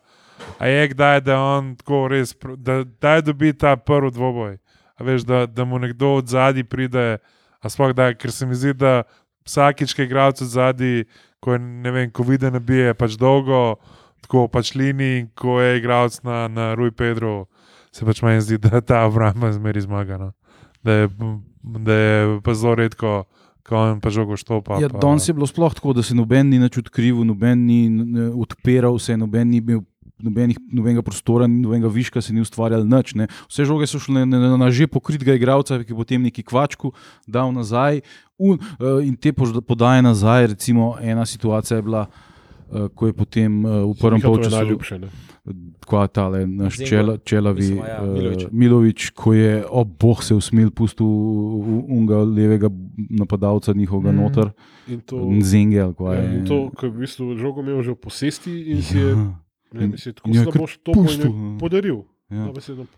a 0.57 0.67
je 0.67 0.87
kdaj, 0.93 1.21
da 1.21 1.39
on 1.39 1.75
tako 1.75 2.07
res, 2.11 2.35
da, 2.57 2.83
da 2.83 3.15
je 3.17 3.21
dobi 3.21 3.53
ta 3.53 3.75
prvi 3.75 4.11
dvoboj. 4.11 4.57
A 4.97 5.03
veš, 5.03 5.25
da, 5.25 5.45
da 5.45 5.65
mu 5.65 5.79
nekdo 5.79 6.15
od 6.19 6.27
zadaj 6.29 6.63
pride, 6.63 7.17
a 7.61 7.69
sploh 7.69 7.93
da, 7.97 8.11
ker 8.13 8.31
se 8.31 8.45
mi 8.45 8.55
zdi, 8.55 8.73
da 8.77 9.03
vsakič, 9.45 9.93
ki 9.93 10.03
je 10.03 10.09
igralec 10.09 10.41
od 10.41 10.47
zadaj, 10.47 11.03
ko 11.41 11.55
je, 11.55 11.59
ne 11.59 11.91
vem, 11.91 12.11
ko 12.13 12.25
vidi 12.27 12.51
nabije, 12.51 12.93
pač 12.93 13.17
dolgo, 13.17 13.81
tako 14.21 14.45
pač 14.51 14.75
linij, 14.77 15.17
in 15.19 15.29
ko 15.37 15.59
je 15.61 15.77
igralec 15.79 16.21
na, 16.27 16.45
na 16.47 16.73
Rui 16.77 16.93
Pedro, 16.93 17.47
se 17.91 18.05
pač 18.05 18.21
meni 18.21 18.41
zdi, 18.45 18.61
da 18.65 18.81
ta 18.81 19.05
obramba 19.09 19.51
zmeri 19.55 19.81
zmaga. 19.81 20.19
No. 20.21 20.31
Da, 20.85 21.03
je, 21.03 21.09
da 21.61 21.93
je 21.93 22.41
pa 22.45 22.53
zelo 22.57 22.75
redko, 22.77 23.23
ko 23.67 23.77
on 23.77 24.01
pa 24.01 24.09
žogo 24.13 24.37
štopa. 24.37 24.81
Ja, 24.81 24.89
pa, 24.89 25.01
danes 25.01 25.27
je 25.29 25.35
bilo 25.37 25.49
sploh 25.49 25.73
tako, 25.73 25.93
da 25.97 26.03
se 26.05 26.15
noben 26.17 26.49
ni 26.49 26.59
nič 26.61 26.81
odkrival, 26.81 27.25
noben 27.27 27.65
ni 27.65 27.81
odpiral 28.33 28.97
se, 28.99 29.17
noben 29.17 29.49
ni 29.53 29.61
imel. 29.61 29.85
Nobenih, 30.23 30.57
nobenega 30.71 31.01
prostora, 31.01 31.47
nobenega 31.47 31.87
viška 31.89 32.21
se 32.21 32.33
ni 32.33 32.41
ustvarjal 32.41 32.85
nič. 32.85 33.15
Ne. 33.15 33.27
Vse 33.49 33.65
žoge 33.65 33.87
so 33.87 33.99
šle 33.99 34.25
na, 34.25 34.39
na, 34.39 34.57
na 34.57 34.71
že 34.71 34.87
pokritega 34.87 35.33
igralca, 35.35 35.79
ki 35.83 35.91
je 35.91 35.97
potem 35.97 36.21
neki 36.21 36.43
kvačku 36.43 36.93
dal 37.27 37.51
nazaj. 37.53 38.01
Un, 38.37 38.57
uh, 38.57 38.99
in 39.05 39.15
te 39.15 39.33
podaje 39.33 40.01
nazaj, 40.01 40.47
recimo 40.55 40.95
ena 41.01 41.25
situacija 41.25 41.77
je 41.77 41.85
bila, 41.85 42.07
uh, 42.07 42.87
ko 42.95 43.07
je 43.07 43.13
potem 43.13 43.65
uh, 43.65 43.83
v 43.91 43.99
prvem 44.01 44.17
je 44.21 44.25
polčasu 44.25 44.55
najljubše. 44.55 44.99
ne. 44.99 45.09
Kva 45.85 46.05
tale 46.07 46.45
naš 46.47 46.77
čela, 46.85 47.17
čelavi 47.17 47.61
Mislim, 47.61 47.77
ja, 47.81 48.01
Milović. 48.05 48.43
uh, 48.45 48.49
Milovič, 48.53 49.09
ko 49.17 49.33
je, 49.33 49.65
o 49.65 49.81
oh, 49.81 49.87
boh, 49.99 50.21
se 50.23 50.35
usmil, 50.37 50.69
pustil 50.69 51.05
unga 51.89 52.21
levega 52.21 52.69
napadalca 53.09 53.73
njihovega 53.73 54.11
Mm. 54.11 54.21
noter, 54.21 54.51
In 54.87 54.99
to, 55.01 55.17
Zengel, 55.41 55.93
ja, 55.99 56.13
je. 56.13 56.37
in 56.39 56.45
to, 56.45 56.69
ko 56.77 56.85
je 56.85 56.91
v 56.91 56.97
bistvu 56.99 57.37
žogo 57.37 57.61
imel 57.61 57.81
že 57.81 57.91
v 57.91 57.95
posesti 57.95 58.53
in 58.69 58.81
si 58.81 58.97
je, 58.97 59.09
Ja, 59.13 59.33
ne 59.73 59.79
vem, 59.79 59.97
si 59.97 60.09
je 60.09 60.13
tako 60.17 60.29
in 60.29 60.35
je 60.35 60.43
slabo 60.43 60.67
in 60.67 60.93
pustil, 60.93 61.31
je 61.31 61.31
ja. 61.31 61.53
podaril. 61.59 62.03
ja. 62.29 62.49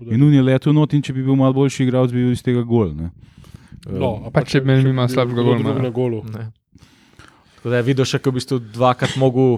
In 0.10 0.24
on 0.24 0.34
je 0.34 0.42
letel 0.42 0.74
not, 0.74 0.94
in 0.94 1.02
če 1.02 1.14
bi 1.14 1.24
bil 1.26 1.38
malo 1.38 1.54
boljši 1.54 1.88
igralec, 1.88 2.14
bi 2.14 2.26
bil 2.26 2.34
iz 2.34 2.44
tega 2.46 2.64
gol. 2.68 2.94
Ne. 2.98 3.12
No, 3.90 4.16
a 4.26 4.32
Pa 4.34 4.46
če 4.48 4.62
bi 4.62 4.72
imeli 4.72 4.90
mi 4.90 4.98
malo 4.98 5.10
bil 5.10 5.16
slabega 5.16 5.46
drug 5.46 5.82
na 5.84 5.94
golu. 5.94 6.24
Ne. 6.34 6.50
Tako 7.58 7.72
da 7.72 7.80
je 7.80 7.88
videl 7.88 8.08
še, 8.08 8.20
ko 8.20 8.32
je 8.32 8.34
v 8.34 8.40
bistvu 8.40 8.60
dvakrat 8.74 9.16
mogel 9.22 9.58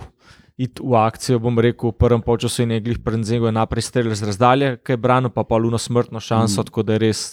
iti 0.55 0.83
v 0.83 0.95
akcijo, 0.95 1.39
bom 1.43 1.57
rekel, 1.59 1.91
v 1.91 1.99
prvem 1.99 2.21
polčasu 2.23 2.63
in 2.63 2.75
je 2.75 2.83
glih 2.85 2.99
Prnzengo 3.03 3.51
najprej 3.51 3.83
streljal 3.83 4.15
z 4.15 4.29
razdalje, 4.29 4.69
ki 4.79 4.95
je 4.95 5.01
branil, 5.01 5.31
pa 5.33 5.43
pa 5.43 5.59
luno 5.59 5.79
smrtno 5.81 6.21
šanso, 6.23 6.61
mm. 6.61 6.67
tako 6.69 6.85
da 6.87 6.95
je 6.95 7.01
res, 7.03 7.23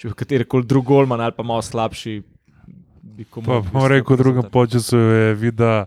če 0.00 0.10
bi 0.10 0.16
kateri 0.18 0.46
koli 0.48 0.66
drug 0.66 0.86
golman 0.88 1.22
ali 1.22 1.36
pa 1.36 1.46
malo 1.46 1.62
slabši, 1.62 2.16
bi 3.14 3.26
komu. 3.30 3.46
Pa 3.46 3.60
bom 3.62 3.86
rekel, 3.86 4.16
v 4.16 4.22
drugem 4.24 4.50
počasu 4.50 4.98
je 4.98 5.34
videl 5.38 5.86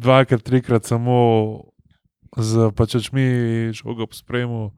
dvakrat, 0.00 0.44
trikrat 0.46 0.88
samo 0.88 1.16
z 2.36 2.70
pač 2.70 2.94
očmi 2.94 3.24
žogo 3.72 4.06
spremu. 4.10 4.70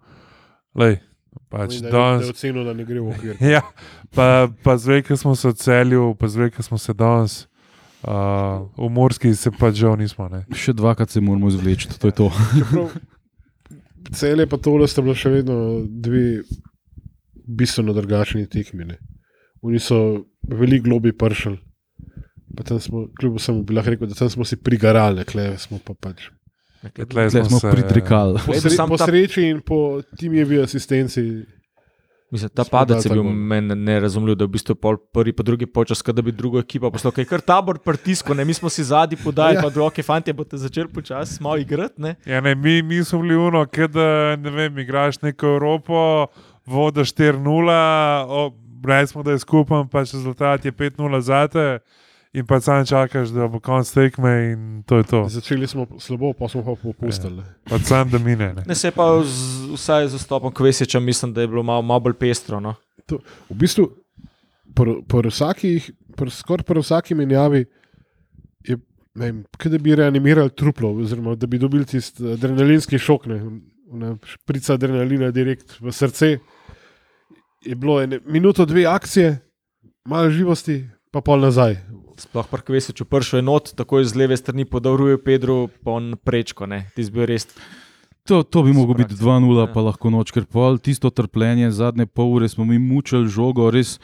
Lej, 0.75 1.01
pač 1.49 1.69
da 1.73 1.75
je- 1.77 1.83
da 1.83 1.89
je 1.89 1.93
danes. 1.93 2.31
ocenil, 2.31 2.65
da 2.65 2.73
ne 2.73 2.85
gre 2.85 3.01
v 3.01 3.09
okvir. 3.09 3.35
Ja, 3.55 3.63
pa, 4.11 4.27
pa 4.63 4.75
zdaj, 4.75 5.03
ko 5.03 5.17
smo 5.17 5.35
se 5.35 5.49
odselili, 5.49 5.99
pa 6.15 6.27
zdaj, 6.27 6.51
ko 6.51 6.63
smo 6.63 6.79
se 6.79 6.93
danes. 6.93 7.47
Uh, 8.01 8.11
v 8.77 8.89
Morski 8.89 9.35
se 9.35 9.51
pa 9.51 9.73
žal 9.73 9.97
nismo. 9.97 10.29
Ne. 10.29 10.45
Še 10.53 10.71
dvakrat 10.73 11.11
se 11.11 11.21
moramo 11.21 11.49
izvleči, 11.49 11.89
to 11.91 12.07
je 12.07 12.15
to. 12.15 12.29
Cel 14.11 14.39
je 14.39 14.47
pa 14.47 14.57
tole, 14.57 14.87
sta 14.87 15.03
bila 15.03 15.15
še 15.15 15.29
vedno 15.33 15.57
dve 15.85 16.43
bistveno 17.45 17.93
drugačni 17.93 18.47
tekmi. 18.47 18.85
ne. 18.87 18.99
Oni 19.61 19.79
so 19.79 19.99
veliko 20.45 20.85
globi 20.85 21.13
pršali. 21.13 21.59
Pa 22.55 22.63
tam 22.63 22.79
smo, 22.79 23.09
kljub 23.13 23.37
vsemu, 23.37 23.63
bi 23.63 23.75
lahko 23.75 23.91
rekel, 23.91 24.07
da 24.07 24.15
tam 24.15 24.31
smo 24.31 24.45
si 24.45 24.57
prigarali, 24.57 25.25
kle 25.25 25.59
smo 25.59 25.79
pa 25.79 25.93
pač. 25.95 26.31
Tle 27.09 27.31
Zdaj 27.31 27.45
smo 27.45 27.59
se- 27.59 27.71
pritrekali. 27.71 28.41
Po, 28.47 28.55
sre, 28.55 28.77
po 28.89 28.99
sreči 28.99 29.43
in 29.45 29.61
po 29.61 29.79
timjevi 30.17 30.63
asistenci. 30.63 31.43
Mislim, 32.31 32.51
ta 32.51 32.65
smo 32.65 32.71
padec 32.71 33.05
je 33.05 33.11
bil 33.11 33.23
meni 33.25 33.75
nerazumljiv, 33.75 34.37
da 34.37 34.45
v 34.45 34.49
bistvu 34.49 34.75
pol 34.75 34.99
prvi, 35.13 35.33
pa 35.33 35.43
drugi 35.43 35.67
počas, 35.67 36.03
da 36.05 36.23
bi 36.23 36.33
drugo 36.33 36.59
ekipo 36.59 36.91
poslal, 36.91 37.13
ker 37.13 37.23
je 37.23 37.27
kar 37.27 37.41
tabor 37.41 37.79
pritisko, 37.79 38.35
ne, 38.35 38.45
mi 38.45 38.55
smo 38.55 38.69
si 38.69 38.85
zadnji 38.85 39.17
podali, 39.17 39.55
Ja. 39.55 39.63
pa 39.63 39.71
drugi 39.71 40.03
fanti 40.03 40.33
boste 40.33 40.57
začeli 40.57 40.89
počasi 40.89 41.43
malo 41.43 41.57
igrati, 41.57 41.95
ne. 41.99 42.15
Ja, 42.27 42.41
ne, 42.41 42.55
mi, 42.55 42.83
mi 42.83 43.05
smo 43.05 43.23
bili 43.23 43.37
uno, 43.37 43.65
da 43.89 44.37
ne 44.37 44.51
vem, 44.51 44.79
igraš 44.79 45.23
neko 45.23 45.47
Evropo, 45.47 46.27
voda 46.67 47.01
4-0, 47.01 48.53
brez 48.79 49.11
smo, 49.11 49.23
da 49.23 49.31
je 49.31 49.39
skupaj, 49.39 49.89
pač 49.91 50.13
rezultat 50.13 50.65
je 50.65 50.73
5-0 50.73 51.21
zate. 51.21 51.79
In 52.33 52.47
pa 52.47 52.61
sam 52.61 52.87
čakaš, 52.87 53.29
da 53.33 53.47
bo 53.49 53.61
konc 53.61 53.89
tekme, 53.89 54.33
in 54.53 54.83
to 54.87 54.99
je 55.01 55.05
to. 55.09 55.23
Začeli 55.29 55.67
smo 55.67 55.87
slabo, 55.99 56.33
pa 56.37 56.49
smo 56.49 56.65
pa 56.65 56.75
popustili. 56.83 57.43
Pa 57.65 57.79
sam 57.79 58.11
da 58.11 58.19
mine. 58.19 58.53
Ne. 58.55 58.63
Ne 58.67 58.75
se 58.75 58.91
pa 58.91 59.07
z, 59.25 59.73
vsaj 59.73 60.09
z 60.09 60.11
zastopom 60.11 60.53
Kvesiča 60.53 61.01
mislim, 61.01 61.33
da 61.33 61.41
je 61.41 61.49
bilo 61.49 61.63
malo, 61.63 61.83
malo 61.83 62.01
bolj 62.01 62.19
pestro. 62.21 62.61
No. 62.61 62.75
V 63.09 63.57
bistvu, 63.57 63.89
skoraj 66.31 66.67
pri 66.69 66.85
vsaki 66.85 67.15
menjavi 67.17 67.65
je, 68.65 68.77
ne 69.15 69.25
vem, 69.25 69.41
kot 69.57 69.73
da 69.73 69.79
bi 69.81 69.97
reanimirali 69.97 70.53
truplo, 70.53 70.93
oziroma 71.01 71.35
da 71.35 71.47
bi 71.47 71.59
dobili 71.59 71.87
tisti 71.89 72.35
adrenalinski 72.35 72.99
šok, 72.99 73.27
ne, 73.27 73.41
ne, 73.93 74.13
šprica 74.25 74.77
adrenalina 74.77 75.31
direkt 75.33 75.81
v 75.81 75.93
srce. 75.93 76.37
Je 77.65 77.75
bilo 77.75 78.03
ene, 78.03 78.21
minuto, 78.27 78.67
dve 78.69 78.85
akcije, 78.87 79.39
malo 80.05 80.31
živosti, 80.31 80.85
pa 81.11 81.21
pol 81.21 81.41
nazaj. 81.41 81.79
Sploh 82.17 82.47
pri 82.47 82.63
Kvesiču 82.63 83.05
pršel 83.05 83.39
je 83.39 83.45
not, 83.45 83.71
tako 83.73 83.99
je 83.99 84.05
z 84.05 84.17
leve 84.17 84.37
strani 84.37 84.65
podaljuje 84.65 85.19
Pedro, 85.19 85.69
pa 85.79 85.91
on 85.93 86.17
prečko, 86.19 86.67
ne. 86.67 86.91
Ti 86.93 87.05
si 87.05 87.11
bil 87.11 87.27
res. 87.27 87.47
To, 88.25 88.43
to 88.43 88.63
bi 88.63 88.73
moglo 88.73 88.93
biti 88.93 89.15
Praktično, 89.15 89.39
2-0, 89.41 89.61
ja. 89.61 89.73
pa 89.73 89.81
lahko 89.81 90.11
noč, 90.11 90.31
ker 90.31 90.45
pol 90.45 90.77
tisto 90.79 91.09
trpljenje, 91.09 91.71
zadnje 91.71 92.07
pol 92.07 92.35
ure 92.35 92.49
smo 92.49 92.65
mi 92.65 92.77
mučili 92.77 93.25
žogo, 93.27 93.71
res. 93.71 94.01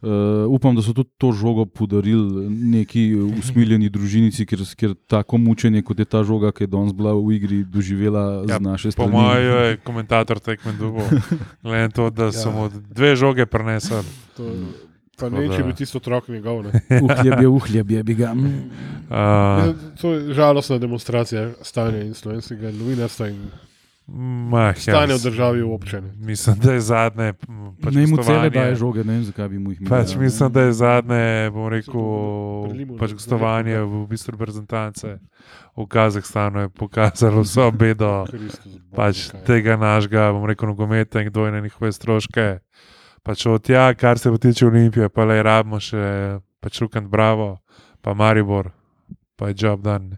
Uh, 0.00 0.08
upam, 0.48 0.72
da 0.72 0.80
so 0.80 0.94
tudi 0.96 1.12
to 1.18 1.28
žogo 1.30 1.66
podarili 1.66 2.48
neki 2.48 3.02
usmiljeni 3.36 3.90
družinici, 3.90 4.46
ker, 4.46 4.64
ker 4.74 4.94
tako 5.06 5.36
mučenje, 5.36 5.82
kot 5.82 5.98
je 5.98 6.06
ta 6.06 6.24
žoga, 6.24 6.48
ki 6.50 6.64
je 6.64 6.68
danes 6.68 6.92
bila 6.92 7.12
v 7.12 7.36
igri, 7.36 7.58
doživela 7.62 8.48
Ja, 8.48 8.56
z 8.56 8.60
naše 8.62 8.88
Po 8.88 9.04
strani. 9.04 9.12
mojem 9.12 9.44
je 9.44 9.76
komentator 9.76 10.40
tekme. 10.40 10.72
Glede 11.60 11.82
na 11.82 11.88
to, 11.90 12.08
da 12.08 12.32
so 12.32 12.48
Ja. 12.48 12.54
mu 12.56 12.62
dve 12.72 13.12
žoge 13.12 13.44
prenesli. 13.44 14.00
To, 14.40 14.48
pa 15.20 15.28
ne 15.28 15.40
vem, 15.40 15.50
če 15.52 15.62
da- 15.62 15.66
bi 15.68 15.74
tisto 15.78 16.00
otrok 16.00 16.28
njegov. 16.28 16.64
Ne. 16.64 17.00
Uhljeb 17.02 17.40
je, 17.40 17.48
uhljeb 17.48 17.90
je, 17.90 18.02
bi 18.02 18.14
ga. 18.14 18.34
Mm. 18.34 18.70
Uh, 19.10 19.66
Mislim, 19.66 19.96
To 20.00 20.12
je 20.14 20.34
žalostna 20.34 20.78
demonstracija 20.78 21.50
stanja 21.62 22.02
in 22.02 22.14
slovenskega 22.14 22.72
novinarstva 22.72 23.28
in 23.28 23.50
mah, 24.50 24.74
ja, 24.86 25.04
v 25.06 25.20
državi 25.22 25.62
v 25.62 25.72
občini. 25.72 26.10
Mislim, 26.18 26.58
da 26.58 26.72
je 26.72 26.80
zadnje. 26.80 27.32
Pač 27.82 27.94
Ne 27.94 28.06
mu 28.06 28.22
cele 28.22 28.50
daje 28.50 28.74
žoge, 28.74 29.04
ne 29.04 29.12
vem, 29.12 29.24
zakaj 29.24 29.48
bi 29.48 29.58
mu 29.58 29.70
jih 29.70 29.80
imel. 29.80 29.90
Pač 29.90 30.16
mislim, 30.18 30.52
da 30.52 30.66
je 30.66 30.72
zadnje, 30.72 31.50
bom 31.54 31.68
rekel, 31.70 32.96
pač 32.98 33.14
gostovanje 33.14 33.78
v 33.78 34.06
bistvu 34.10 34.34
reprezentance 34.34 35.18
v 35.76 35.86
Kazahstanu 35.86 36.60
je 36.60 36.68
pokazalo 36.68 37.42
vso 37.42 37.70
bedo 37.70 38.26
pač 38.94 39.30
tega 39.46 39.76
našega, 39.76 40.32
bom 40.34 40.44
rekel, 40.44 40.68
nogometa 40.68 41.22
in 41.22 41.30
kdo 41.30 41.46
je 41.46 41.52
na 41.52 41.60
njihove 41.60 41.92
stroške. 41.92 42.58
Pač 43.22 43.46
od 43.46 43.62
tja, 43.62 43.90
kar 43.94 44.18
se 44.18 44.30
tiče 44.38 44.66
Olimpije, 44.66 45.08
pa 45.08 45.24
le 45.24 45.42
rabimo 45.42 45.80
še 45.80 46.40
pač 46.60 46.80
Rukant 46.80 47.08
Bravo, 47.08 47.58
pa 48.00 48.14
Maribor, 48.14 48.70
pa 49.36 49.50
je 49.50 49.54
job 49.64 49.82
dan. 49.84 50.12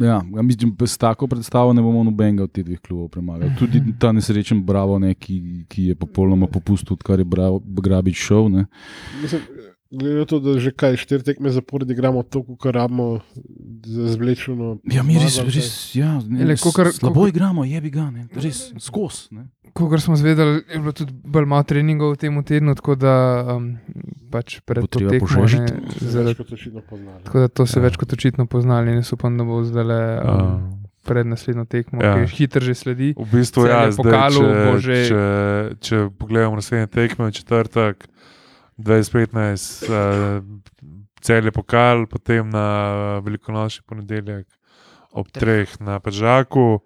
Ja, 0.00 0.22
ja, 0.36 0.42
mislim, 0.42 0.76
s 0.86 0.98
tako 0.98 1.26
predstavo 1.26 1.72
ne 1.72 1.82
bomo 1.82 2.04
nobenega 2.04 2.46
od 2.46 2.52
teh 2.52 2.64
dveh 2.64 2.80
klubov 2.80 3.10
premagali. 3.12 3.52
Tudi 3.58 3.82
ta 4.00 4.12
nesrečen 4.12 4.62
Bravo, 4.64 4.98
ne, 4.98 5.14
ki, 5.14 5.66
ki 5.68 5.90
je 5.90 5.94
popolnoma 5.98 6.46
popustil, 6.46 6.94
odkar 6.96 7.20
je 7.20 7.26
Bravo, 7.28 7.60
Grabič 7.60 8.16
šel. 8.16 8.48
Ne. 8.48 8.64
Mislim, 9.22 9.42
glede 9.90 10.14
na 10.16 10.24
to, 10.24 10.38
da 10.38 10.54
že 10.56 10.70
kaj 10.70 10.96
štiri 10.96 11.22
tekme 11.22 11.50
zapored 11.50 11.86
igramo 11.86 12.22
to, 12.22 12.44
kar 12.56 12.74
rabimo 12.76 13.20
za 13.82 14.06
zvlečeno. 14.08 14.78
Ja, 14.84 15.02
mi 15.02 15.14
res, 15.14 15.34
zmago, 15.34 15.50
res 15.50 15.70
ja, 15.92 16.20
ne, 16.20 16.40
Ele, 16.40 16.54
kakor- 16.54 16.92
slabo 16.92 17.14
kakor- 17.16 17.28
igramo, 17.28 17.64
je 17.64 17.80
bi 17.80 17.90
ga, 17.90 18.06
ne, 18.06 18.28
res 18.32 18.72
skos. 18.78 19.28
Ne. 19.30 19.48
Kot 19.70 20.00
smo 20.00 20.14
zvedeli, 20.14 20.62
je 20.64 20.78
bilo 20.78 20.92
tudi 20.92 21.12
bolj 21.14 21.44
malo 21.44 21.62
treningov 21.62 22.12
v 22.12 22.18
tem 22.18 22.34
tednu, 22.40 22.74
tako 22.74 22.94
da 22.96 23.14
um, 23.52 23.78
pač 24.28 24.58
pred 24.60 24.82
to 24.84 24.98
tekmo. 25.00 25.20
požrežiti. 25.20 25.72
ne, 25.72 25.82
zaradi- 26.00 26.26
več 26.28 26.38
kot 26.38 26.52
očitno 26.52 26.80
poznali. 26.82 27.22
Tako 27.22 27.38
da 27.38 27.48
to 27.48 27.62
se 27.64 27.76
Ja. 27.76 27.82
več 27.82 27.94
kot 27.96 28.12
očitno 28.12 28.46
poznali 28.46 28.90
in 28.90 29.02
upam, 29.04 29.32
da 29.32 29.44
bo 29.44 29.62
zdaj 29.62 29.82
um, 29.82 29.94
Uh, 30.20 30.60
pred 31.02 31.24
naslednjo 31.24 31.64
tekmo, 31.64 31.98
Ja. 31.98 32.14
ki 32.16 32.30
hitro 32.32 32.60
že 32.60 32.74
sledi. 32.74 33.14
v 33.14 33.24
bistvu, 33.24 33.62
Celje 33.62 33.70
ja, 33.70 33.88
zdaj, 33.88 33.96
pokalu 33.96 34.40
če, 34.40 34.78
že- 34.78 35.04
če, 35.04 35.20
če 35.80 35.96
pogledamo 36.12 36.54
naslednje 36.56 36.86
tekme, 36.88 37.24
v 37.24 37.32
četrtek 37.32 37.96
2015, 38.80 39.84
uh, 39.84 40.44
cel 41.20 41.44
je 41.44 41.52
pokal, 41.52 42.06
potem 42.06 42.46
na 42.46 42.66
velikonočni 43.20 43.82
ponedeljek 43.84 44.46
ob 45.12 45.28
treh 45.28 45.68
na 45.80 45.98
Pežaku. 45.98 46.80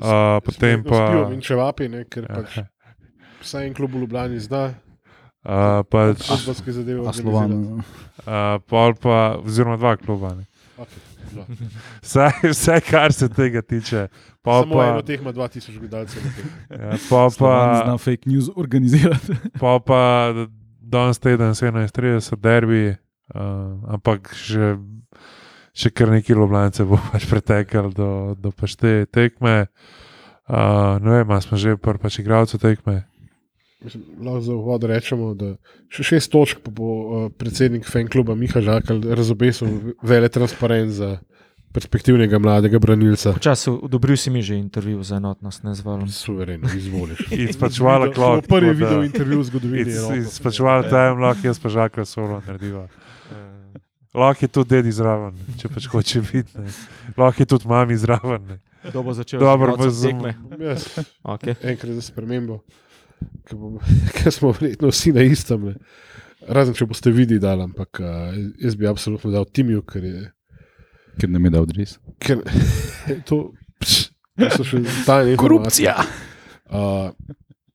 A, 0.00 0.40
potem 0.40 0.82
pa- 0.82 1.28
In 1.28 1.40
če 1.40 1.54
vapi, 1.54 1.88
ne, 1.88 2.04
ker 2.04 2.24
pač 2.24 2.56
Ja. 2.56 2.64
vsaj 3.40 3.66
en 3.66 3.74
klub 3.74 3.92
v 3.92 4.00
Ljubljani 4.00 4.38
zna, 4.38 4.74
A, 5.44 5.82
pač. 5.82 6.26
A 6.26 6.36
organizirati. 6.36 7.12
Slovan. 7.14 7.82
a, 8.26 8.58
pol 8.60 8.94
pa, 8.94 9.18
oziroma 9.38 9.76
dva 9.76 9.96
kluba. 9.96 10.34
ne. 10.34 10.44
Okej, 10.76 11.02
no. 11.32 11.44
Vsaj, 12.02 12.32
vsaj 12.44 12.80
kar 12.82 13.12
se 13.12 13.28
tega 13.28 13.62
tiče. 13.62 14.08
Pol 14.42 14.62
Samo 14.62 14.82
eno 14.82 14.98
pa, 14.98 15.02
teh 15.02 15.20
ima 15.20 15.32
2000 15.32 15.78
gledalcev. 15.78 16.22
ja, 16.70 16.96
Slovan 16.98 17.30
pa, 17.32 17.52
zna 17.80 17.96
fake 17.96 18.26
news 18.26 18.50
organizirati. 18.56 19.34
pol 19.58 19.78
pa 19.80 20.32
danes 20.88 21.20
teden 21.20 21.54
17:30 21.54 22.40
derbi, 22.40 22.96
uh, 23.34 23.94
ampak 23.94 24.32
že, 24.34 24.76
še 25.76 25.92
kar 25.92 26.12
nekaj 26.12 26.36
Ljubljanice 26.36 26.88
bo 26.88 27.00
pač 27.12 27.28
pretekel 27.30 27.92
do, 27.92 28.34
do 28.38 28.52
pač 28.52 28.76
te 28.80 29.04
tekme. 29.06 29.68
Uh, 30.48 30.96
ne 31.04 31.20
vem, 31.20 31.40
smo 31.44 31.60
že 31.60 31.76
pri 31.76 32.00
pač 32.00 32.22
igralcu 32.22 32.56
tekme. 32.58 33.04
Mislim, 33.84 34.02
lahko 34.24 34.40
za 34.42 34.54
uvod 34.56 34.84
rečemo, 34.90 35.34
da 35.38 35.52
še 35.92 36.02
šest 36.02 36.32
točk 36.32 36.64
bo 36.74 36.88
uh, 36.90 37.26
predsednik 37.30 37.86
fan 37.86 38.08
kluba 38.10 38.34
Miha 38.34 38.64
Žakal 38.64 39.04
razobesil 39.14 39.94
vele 40.02 40.32
transparent 40.32 40.96
za 40.96 41.18
perspektivnega 41.68 42.38
mladega 42.38 42.78
branilca. 42.78 43.32
Počasi 43.32 43.70
odobril 43.72 44.16
si 44.16 44.30
mi 44.30 44.40
že 44.40 44.56
intervju 44.56 45.02
za 45.02 45.16
enotnost, 45.16 45.62
ne 45.62 45.74
zvalom. 45.74 46.08
Suvereno, 46.08 46.68
izvoliš. 46.68 47.18
Izpačevala 47.50 48.06
To 48.06 48.12
klok. 48.12 48.34
bo 48.40 48.48
prvi 48.50 48.68
tako 48.68 48.80
da- 48.80 48.86
video 48.86 49.04
intervju 49.04 49.38
v 49.38 49.44
zgodovini. 49.44 49.92
Evrope. 49.92 50.18
Izpačevala 50.18 50.82
time, 50.84 51.16
lahko 51.18 51.46
jaz 51.46 51.58
pa 51.58 51.68
žakal 51.68 52.04
solo 52.04 52.42
narediva. 52.42 52.88
Lahko 54.14 54.40
je 54.40 54.48
tudi 54.48 54.70
dedi 54.70 54.90
zraven, 54.90 55.36
če 55.56 55.68
pač 55.68 55.86
hoče 55.86 56.20
biti. 56.22 56.52
Lahko 57.14 57.38
je 57.38 57.46
tudi 57.46 57.68
mami 57.68 57.96
zraven. 57.96 58.58
bo 58.94 59.12
začel 59.12 59.40
Dobro, 59.40 59.76
bo 59.76 59.90
z- 59.90 60.06
tekme? 60.06 60.34
Jaz, 60.58 60.88
Okay. 61.22 61.54
enkrat 61.62 61.92
za 61.92 62.00
spremembo, 62.02 62.62
ker 64.14 64.32
smo 64.32 64.50
verjetno 64.50 64.88
vsi 64.88 65.12
na 65.12 65.22
istem. 65.22 65.60
Ne. 65.62 65.74
Razen 66.40 66.72
če 66.72 66.86
boste 66.86 67.10
videli, 67.10 67.38
dal, 67.38 67.60
ampak 67.60 68.00
uh, 68.00 68.32
jaz 68.56 68.74
bi 68.74 68.86
absolutno 68.86 69.30
dal 69.30 69.44
Timiju, 69.44 69.82
ker 69.82 70.04
je 70.04 70.30
Ker 71.18 71.30
nam 71.30 71.44
je 71.44 71.50
dal 71.50 71.66
res. 71.76 71.98
ker, 72.22 72.42
to, 73.28 73.40
pš, 73.82 74.10
to 74.38 74.50
so 74.56 74.66
še 74.66 74.82
tajne 75.06 75.34
informacije. 75.34 75.94
Uh, 76.68 77.10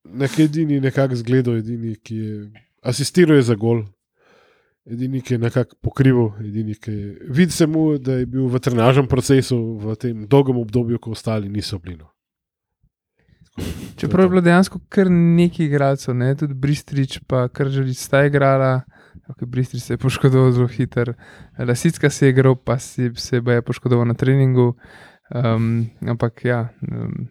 nek 0.03 0.37
edini, 0.39 0.79
nekako 0.83 1.17
zgledal, 1.19 1.57
edini, 1.59 1.95
ki 1.95 2.15
je 2.15 2.37
asistiral 2.83 3.39
je 3.39 3.49
za 3.49 3.57
gol, 3.59 3.83
edini, 4.85 5.21
ki 5.21 5.35
je 5.35 5.43
nekako 5.43 5.79
pokrival, 5.81 6.31
edini, 6.43 6.75
ki 6.75 6.91
je 6.91 7.29
videl 7.29 7.55
se 7.55 7.67
mu, 7.67 7.85
da 7.97 8.19
je 8.21 8.29
bil 8.29 8.47
v 8.51 8.63
trenažnem 8.63 9.07
procesu 9.07 9.59
v 9.81 9.95
tem 9.99 10.25
dolgem 10.27 10.59
obdobju, 10.59 10.99
ko 10.99 11.15
ostali 11.17 11.49
niso 11.49 11.79
bili. 11.79 11.97
no. 11.97 12.09
Čeprav 13.95 14.25
je 14.25 14.29
bilo 14.29 14.41
dejansko 14.41 14.79
kar 14.89 15.09
nekaj 15.11 15.65
igralcev, 15.65 16.15
ne? 16.17 16.35
tudi 16.35 16.53
Bristrič, 16.53 17.19
pa 17.27 17.47
kar 17.47 17.69
želi 17.69 17.93
sta 17.93 18.25
igrala. 18.25 18.81
Okay, 19.29 19.47
Bristrič 19.47 19.83
se 19.83 19.93
je 19.93 19.97
poškodoval 19.97 20.51
zelo 20.51 20.67
hitro, 20.67 21.13
Lasicka 21.59 22.09
se 22.09 22.25
je 22.25 22.29
igral, 22.29 22.55
pa 22.55 22.79
si, 22.79 23.11
se 23.15 23.39
je 23.39 23.61
poškodoval 23.61 24.05
na 24.05 24.13
treningu. 24.13 24.75
Um, 25.31 25.89
ampak 26.07 26.45
ja, 26.45 26.69
um, 26.91 27.27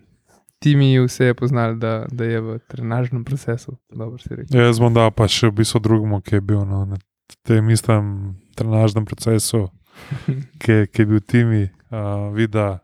Timi 0.58 0.98
vse 1.00 1.24
je 1.24 1.34
poznal, 1.34 1.74
da, 1.74 2.06
da 2.12 2.24
je 2.24 2.40
v 2.40 2.58
trenažnem 2.68 3.24
procesu. 3.24 3.76
Dobro 3.90 4.18
si 4.18 4.34
rekel. 4.34 4.60
Jaz 4.60 4.78
bom 4.80 4.94
dal 4.94 5.10
pa 5.10 5.26
še 5.28 5.50
v 5.50 5.58
bistvu 5.58 5.82
drugemu, 5.82 6.22
ki 6.22 6.38
je 6.38 6.40
bil 6.40 6.62
no, 6.64 6.84
na 6.86 6.96
tem 7.42 7.66
istem 7.74 8.38
trenažnem 8.54 9.04
procesu, 9.04 9.66
ki, 10.62 10.86
ki 10.86 11.02
je 11.02 11.06
bil 11.10 11.20
Timi, 11.20 11.66
uh, 11.90 12.30
vida, 12.32 12.78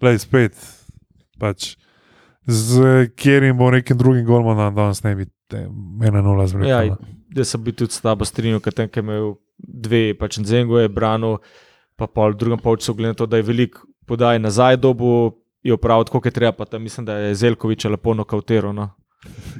le 0.00 0.14
spet. 0.18 0.54
Pač, 1.42 1.74
z 2.46 3.10
katerim 3.18 3.58
bo 3.58 3.70
nekim 3.74 3.98
drugim 3.98 4.24
golmanom 4.24 4.74
danes 4.74 5.02
ne 5.02 5.14
bi 5.18 5.26
te- 5.50 5.66
1-0 5.66 6.46
zbral. 6.46 6.68
Ja, 6.68 6.96
jaz 7.34 7.48
sem 7.48 7.60
bil 7.60 7.74
tudi 7.74 7.92
s 7.92 8.00
tabo 8.00 8.24
strinjal, 8.24 8.60
ker 8.60 8.72
tam, 8.72 8.86
je 8.86 9.00
imel 9.00 9.34
dve, 9.58 10.14
pač 10.14 10.38
Zengo 10.40 10.78
je 10.78 10.88
branil, 10.88 11.38
pa 11.94 12.06
pol 12.06 12.32
v 12.32 12.36
drugem 12.36 12.58
polčasu 12.58 12.94
glede 12.94 13.08
na 13.08 13.14
to, 13.14 13.26
da 13.26 13.36
je 13.36 13.42
velik 13.44 13.76
podaj 14.04 14.38
nazaj 14.38 14.76
dobu. 14.76 15.34
Je 15.62 15.72
opravil 15.72 16.04
tako, 16.04 16.20
kot 16.20 16.26
je 16.26 16.32
treba, 16.32 16.52
pa 16.52 16.64
tam 16.66 16.82
mislim, 16.82 17.06
da 17.06 17.14
je 17.18 17.34
Zelkovič 17.34 17.84
lepo 17.86 18.12
nokauteral. 18.12 18.74
No. 18.74 18.90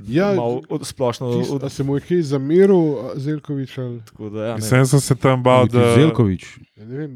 Ja, 0.07 0.35
od- 0.37 0.85
splošno 0.85 1.31
Kis, 1.33 1.49
od, 1.51 1.65
a 1.65 1.69
se 1.69 1.81
mu 1.81 1.97
je 1.97 2.01
kaj 2.03 2.23
zameril, 2.23 3.17
Zelkovič? 3.17 3.79
Ali, 3.79 4.01
tako 4.03 4.29
da, 4.29 4.45
ja, 4.45 4.55
ne. 4.55 4.61
Sem, 4.61 4.85
se 4.85 5.15
tam 5.17 5.41
bal, 5.41 5.65
da 5.65 5.95
Zelkovič. 5.95 6.61
ja, 6.77 6.85
ne 6.85 6.97
vem. 6.97 7.13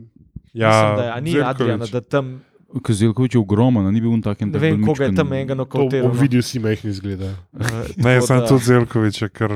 Ja, 0.54 0.68
Mislim, 0.70 0.96
da 0.96 1.04
je, 1.04 1.20
ni. 1.20 1.40
Adriana, 1.42 1.86
da 1.86 2.00
tam 2.00 2.40
Ker 2.78 2.94
Zelkovič 2.94 3.34
je 3.34 3.40
ogromen, 3.40 3.84
ni 3.88 4.00
bil 4.00 4.08
on 4.10 4.20
takem. 4.22 4.48
ne 4.48 4.58
vem, 4.58 4.80
koga 4.80 5.04
je 5.04 5.14
tam 5.14 5.32
enega 5.32 5.54
nokauteral. 5.54 6.08
v 6.08 6.14
no. 6.14 6.20
videu 6.20 6.42
si 6.42 6.58
majhni 6.58 6.90
izgleda. 6.90 7.32
Eh, 7.54 7.92
Ne, 7.96 8.20
sem 8.20 8.38
da- 8.38 8.46
tudi 8.46 8.64
Zelkovič, 8.64 9.22
je 9.22 9.28
kar 9.28 9.52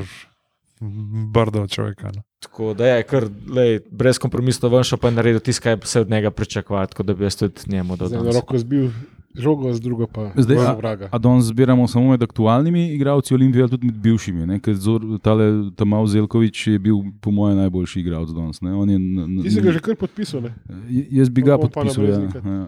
brdo 1.32 1.66
človeka. 1.66 2.10
No. 2.14 2.22
Tako 2.42 2.74
da 2.74 2.86
je 2.86 3.02
kar 3.02 3.26
lej, 3.54 3.80
brezkompromisno 3.90 4.68
ven 4.68 4.84
šel, 4.84 4.98
pa 4.98 5.08
je 5.08 5.16
naredil 5.18 5.40
tisto, 5.40 5.62
kar 5.62 5.78
se 5.84 6.00
od 6.00 6.10
njega 6.10 6.30
pričakuje, 6.30 6.86
tako 6.86 7.02
da 7.02 7.14
bi 7.14 7.24
jaz 7.24 7.36
tudi 7.36 7.60
njemu 7.66 7.96
dodal. 7.96 8.24
na 8.24 8.32
roko 8.32 8.58
zbil 8.58 8.90
žogo, 9.34 9.72
z 9.72 9.80
drugo 9.80 10.06
pa 10.06 10.30
Zdaj, 10.36 10.56
a- 10.58 10.74
vraga. 10.74 11.08
A 11.08 11.18
danes 11.18 11.44
zbiramo 11.46 11.88
samo 11.88 12.10
med 12.10 12.22
aktualnimi 12.22 12.88
igralci 12.88 13.34
Olimpije, 13.34 13.62
ali 13.62 13.70
tudi 13.70 13.86
med 13.86 13.94
bivšimi. 13.96 14.46
ne? 14.46 14.58
Ker 14.58 14.74
Zor- 14.74 15.18
tale 15.18 15.44
Tamal 15.72 16.06
Zelkovič 16.06 16.66
je 16.66 16.78
bil, 16.78 16.94
po 17.20 17.30
mojem, 17.30 17.56
najboljši 17.58 18.00
igralec 18.00 18.30
danes. 18.30 18.60
ne. 18.60 18.72
On 18.72 18.86
je 18.86 18.98
Ti 19.42 19.50
si 19.50 19.60
ga 19.60 19.70
že 19.70 19.80
kar 19.80 19.96
podpisal, 19.96 20.40
ne? 20.40 20.54
J- 20.88 21.06
Jaz 21.12 21.28
bi 21.28 21.42
ga 21.42 21.58
podpisal. 21.58 22.04
Ja. 22.04 22.18
Ja. 22.18 22.66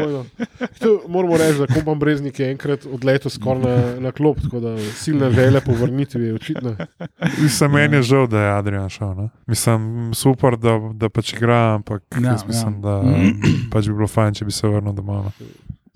Ja. 0.00 0.22
To 0.78 1.00
moramo 1.08 1.36
reči, 1.36 1.58
da 1.58 1.66
Kompan 1.66 1.98
Breznik 1.98 2.36
je 2.36 2.50
enkrat 2.50 2.86
odletel 2.86 3.30
skoraj 3.30 3.60
na, 3.60 3.74
na 4.00 4.12
klop, 4.12 4.40
tako 4.40 4.60
da 4.60 4.74
silne 4.78 5.30
želje 5.30 5.60
po 5.60 5.72
vrnitvi 5.72 6.22
je 6.22 6.34
očitno. 6.34 6.76
Mislim, 7.38 7.70
meni 7.72 7.96
je 7.96 8.02
žal, 8.04 8.26
da 8.26 8.40
je 8.40 8.52
Adrian 8.52 8.88
šel. 8.88 9.08
No. 9.10 9.28
Mislim, 9.46 9.80
super, 10.14 10.56
da, 10.56 10.80
da 10.94 11.08
pač 11.08 11.32
igra, 11.32 11.74
ampak 11.74 12.02
Ja, 12.14 12.28
ja, 12.28 12.36
mislim, 12.46 12.74
ja. 12.74 12.80
da 12.80 13.02
pač 13.70 13.86
bi 13.86 13.94
bilo 13.94 14.06
fajn, 14.08 14.34
če 14.34 14.44
bi 14.44 14.52
se 14.52 14.68
vrnil 14.68 14.92
domov. 14.92 15.30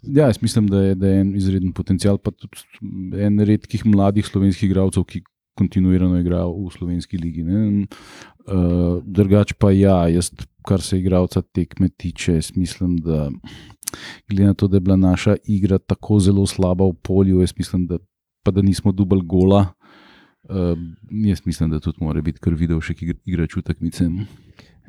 Ja, 0.07 0.27
jaz 0.27 0.43
mislim, 0.43 0.67
da 0.69 0.83
je, 0.83 0.95
da 0.95 1.09
je 1.09 1.21
en 1.21 1.35
izreden 1.37 1.73
potencial, 1.73 2.19
pa 2.19 2.31
tudi 2.31 3.23
en 3.23 3.41
redkih 3.41 3.87
mladih 3.87 4.27
slovenskih 4.27 4.71
igralcev, 4.71 5.07
ki 5.09 5.23
kontinuirano 5.59 6.19
igrajo 6.19 6.51
v 6.53 6.73
slovenski 6.75 7.19
ligi. 7.19 7.45
Uh, 7.45 9.01
drugač 9.07 9.55
pa 9.59 9.71
ja, 9.73 10.05
jaz, 10.11 10.33
kar 10.67 10.83
se 10.83 10.99
igralca 10.99 11.43
tekme 11.43 11.89
tiče, 11.89 12.41
mislim, 12.57 12.99
da 13.05 13.31
glede 14.29 14.51
na 14.51 14.55
to, 14.55 14.69
da 14.69 14.77
je 14.77 14.81
bila 14.81 14.97
naša 14.97 15.37
igra 15.45 15.79
tako 15.79 16.19
zelo 16.21 16.47
slaba 16.47 16.89
v 16.91 16.97
polju, 17.03 17.41
jaz 17.41 17.55
mislim, 17.59 17.87
da, 17.87 17.99
pa 18.43 18.51
da 18.51 18.63
nismo 18.63 18.93
dubl 18.93 19.23
gola. 19.23 19.67
Uh, 20.45 20.77
jaz 21.25 21.47
mislim, 21.47 21.71
da 21.71 21.81
tudi 21.81 22.05
mora 22.05 22.21
biti 22.21 22.43
kar 22.43 22.55
videl 22.55 22.81
še 22.85 22.97
igrač 23.25 23.57
v 23.57 23.63
tekmice. 23.65 24.11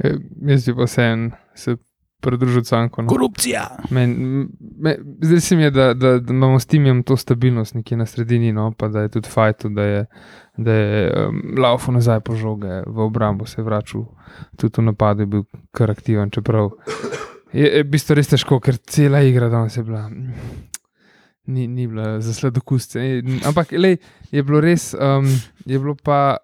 E, 0.04 0.17
jaz 0.49 0.65
bi 0.67 0.75
pa 0.75 0.88
vseen 0.89 1.30
se 1.56 1.78
pridružil 2.26 2.66
Canku. 2.66 3.04
No. 3.06 3.10
Korupcija! 3.12 3.68
Men, 3.94 4.16
me, 4.60 4.96
zdaj 5.22 5.42
se 5.42 5.56
mi 5.56 5.68
je, 5.68 5.72
da, 5.72 5.92
da, 5.94 6.18
da 6.20 6.34
imamo 6.34 6.60
s 6.60 6.66
Timijem 6.66 7.04
to 7.04 7.18
stabilnost 7.18 7.78
nekje 7.78 7.98
na 7.98 8.06
sredini, 8.06 8.54
no, 8.54 8.72
pa 8.78 8.90
da 8.90 9.06
je 9.06 9.14
tudi 9.18 9.30
fajto, 9.30 9.70
da 9.70 9.84
je, 9.84 10.06
da 10.58 10.74
je 10.74 11.28
um, 11.28 11.42
laufo 11.62 11.94
nazaj 11.94 12.20
po 12.26 12.36
žoge, 12.36 12.82
v 12.88 13.06
obrambo 13.06 13.46
se 13.46 13.62
je 13.62 13.66
vračal, 13.66 14.08
tudi 14.58 14.82
v 14.82 14.90
napadu 14.90 15.24
je 15.24 15.32
bil 15.38 15.46
kar 15.72 15.94
aktiven, 15.94 16.34
čeprav 16.34 16.72
je, 17.56 17.68
je 17.78 17.84
v 17.84 17.90
bistvu 17.90 18.18
res 18.20 18.32
težko, 18.32 18.60
ker 18.64 18.78
cela 18.92 19.22
igra 19.24 19.50
danes 19.52 19.78
je 19.78 19.84
bila. 19.86 20.06
Ni, 21.46 21.68
ni 21.70 21.86
bila 21.88 22.18
za 22.26 22.34
sladokusce. 22.34 23.04
Ampak 23.46 23.76
lej, 23.78 24.00
je 24.34 24.44
bilo 24.44 24.60
res, 24.64 24.94
um, 24.98 25.28
je 25.66 25.78
bilo 25.78 25.94
pa, 25.96 26.38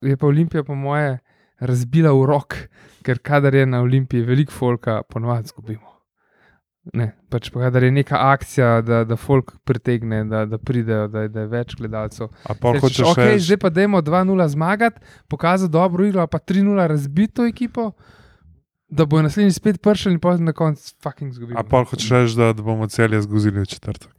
je 0.00 0.14
pa 0.16 0.28
Olimpija, 0.28 0.62
po 0.64 0.78
moje, 0.78 1.18
razbila 1.60 2.12
v 2.14 2.24
rok, 2.26 2.56
ker 3.02 3.18
kadar 3.18 3.54
je 3.54 3.66
na 3.66 3.82
Olimpiji 3.82 4.22
veliko 4.26 4.52
folka, 4.52 5.02
ponovadi 5.08 5.48
zgubimo. 5.48 5.88
Ne, 6.96 7.10
pač 7.28 7.50
pa 7.52 7.66
kadar 7.66 7.84
je 7.84 7.90
neka 7.92 8.16
akcija, 8.30 8.68
da, 8.86 9.02
da 9.04 9.16
folk 9.20 9.52
pritegne, 9.68 10.22
da, 10.24 10.44
da 10.48 10.58
pridejo, 10.58 11.08
da, 11.12 11.26
da 11.28 11.44
je 11.44 11.50
več 11.52 11.74
gledalcev. 11.76 12.30
Pa 12.46 12.72
hočeš 12.80 13.10
okay, 13.10 13.34
reči, 13.34 13.44
zdaj 13.50 13.60
pa 13.64 13.70
dajmo 13.74 14.00
2-0 14.04 14.46
zmagati, 14.54 15.02
pokazati 15.28 15.72
dobro 15.72 16.06
igro, 16.08 16.26
pa 16.26 16.38
3-0 16.38 16.86
razbito 16.88 17.44
ekipo, 17.46 17.90
da 18.88 19.04
bo 19.04 19.20
naslednji 19.22 19.52
spet 19.52 19.82
pršel 19.84 20.14
in 20.14 20.22
potem 20.22 20.48
na 20.48 20.54
koncu 20.56 20.94
fucking 21.04 21.34
zgubili. 21.34 21.58
a 21.60 21.62
pa 21.62 21.84
hočeš 21.84 22.14
reči, 22.14 22.38
da, 22.40 22.54
da 22.56 22.64
bomo 22.64 22.88
celje 22.88 23.20
zguzili 23.26 23.60
v 23.60 23.68
četrtek. 23.68 24.17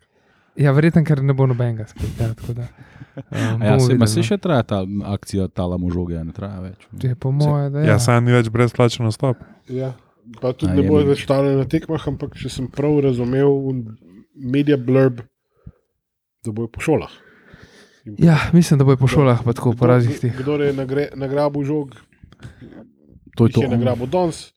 Ja, 0.59 0.71
verjetno, 0.71 1.03
ker 1.03 1.21
ne 1.21 1.33
bo 1.33 1.45
nobenega 1.45 1.85
spet. 1.85 2.19
Ja, 2.19 2.33
tako 2.33 2.53
da, 2.53 2.65
um, 3.31 3.61
Ja, 3.61 3.79
se, 3.79 3.85
ma, 3.85 3.93
videli, 3.95 4.07
se 4.07 4.19
no. 4.19 4.25
še 4.25 4.37
traja 4.37 4.63
ta 4.65 4.81
akcija, 5.07 5.47
ta 5.49 5.65
lamožoga, 5.65 6.15
ja, 6.15 6.23
ne 6.23 6.33
traja 6.33 6.59
več. 6.61 6.83
Je 6.99 7.15
po 7.15 7.31
moje, 7.31 7.69
da 7.69 7.79
Ja, 7.79 7.85
ja. 7.85 7.91
ja 7.91 7.99
sam 8.01 8.23
ni 8.23 8.31
več 8.31 8.49
brezplačen 8.49 9.05
nastop. 9.05 9.39
Ja. 9.69 9.93
Pa 10.35 10.51
tudi 10.51 10.69
A 10.69 10.75
ne 10.75 10.83
je 10.83 10.89
bojo 10.89 11.07
več 11.07 11.23
stavljeni 11.23 11.57
na 11.57 11.65
tekmah, 11.65 12.03
ampak 12.05 12.35
če 12.35 12.51
sem 12.51 12.67
prav 12.69 12.99
razumel, 13.01 13.47
un- 13.47 13.95
media 14.35 14.77
blurb, 14.77 15.23
da 16.41 16.51
bojo 16.51 16.69
po 16.69 16.79
šolah. 16.81 17.09
In 18.05 18.19
Ja, 18.19 18.37
mislim, 18.51 18.77
da 18.77 18.85
bo 18.85 18.95
po 18.95 19.07
šolah 19.07 19.39
pa 19.39 19.51
tako 19.53 19.71
po 19.71 19.79
kdo- 19.79 19.89
raznih 19.89 20.19
teh. 20.19 20.35
Kdo 20.35 20.59
je 20.59 20.73
nagre, 20.73 21.09
nagrabil 21.15 21.63
žog, 21.65 21.95
To 23.35 23.45
je 23.45 23.51
to. 23.51 23.61
je 23.61 23.69
nagrabil 23.69 24.07
danes. 24.07 24.51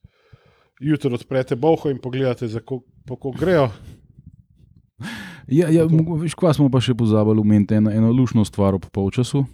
jutro 0.81 1.11
odprete 1.13 1.55
boho 1.57 1.89
in 1.89 1.99
pogledate, 1.99 2.49
za 2.49 2.59
ko- 2.61 2.83
po 3.07 3.31
grejo. 3.33 3.71
Ja, 5.49 5.69
ja, 5.69 5.87
veš, 5.89 6.35
kva 6.35 6.53
smo 6.55 6.69
pa 6.71 6.81
še 6.81 6.95
pozabili 6.95 7.41
omeniti 7.41 7.75
eno, 7.75 7.91
eno 7.91 8.13
lušno 8.13 8.45
stvar 8.45 8.75
ob 8.75 8.87
polčasu. 8.87 9.45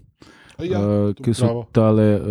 Ja, 0.59 0.81
uh, 0.81 1.14
to 1.14 1.22
ki 1.22 1.33
so 1.35 1.46
bravo. 1.46 1.61
tale, 1.70 2.07
uh, 2.16 2.27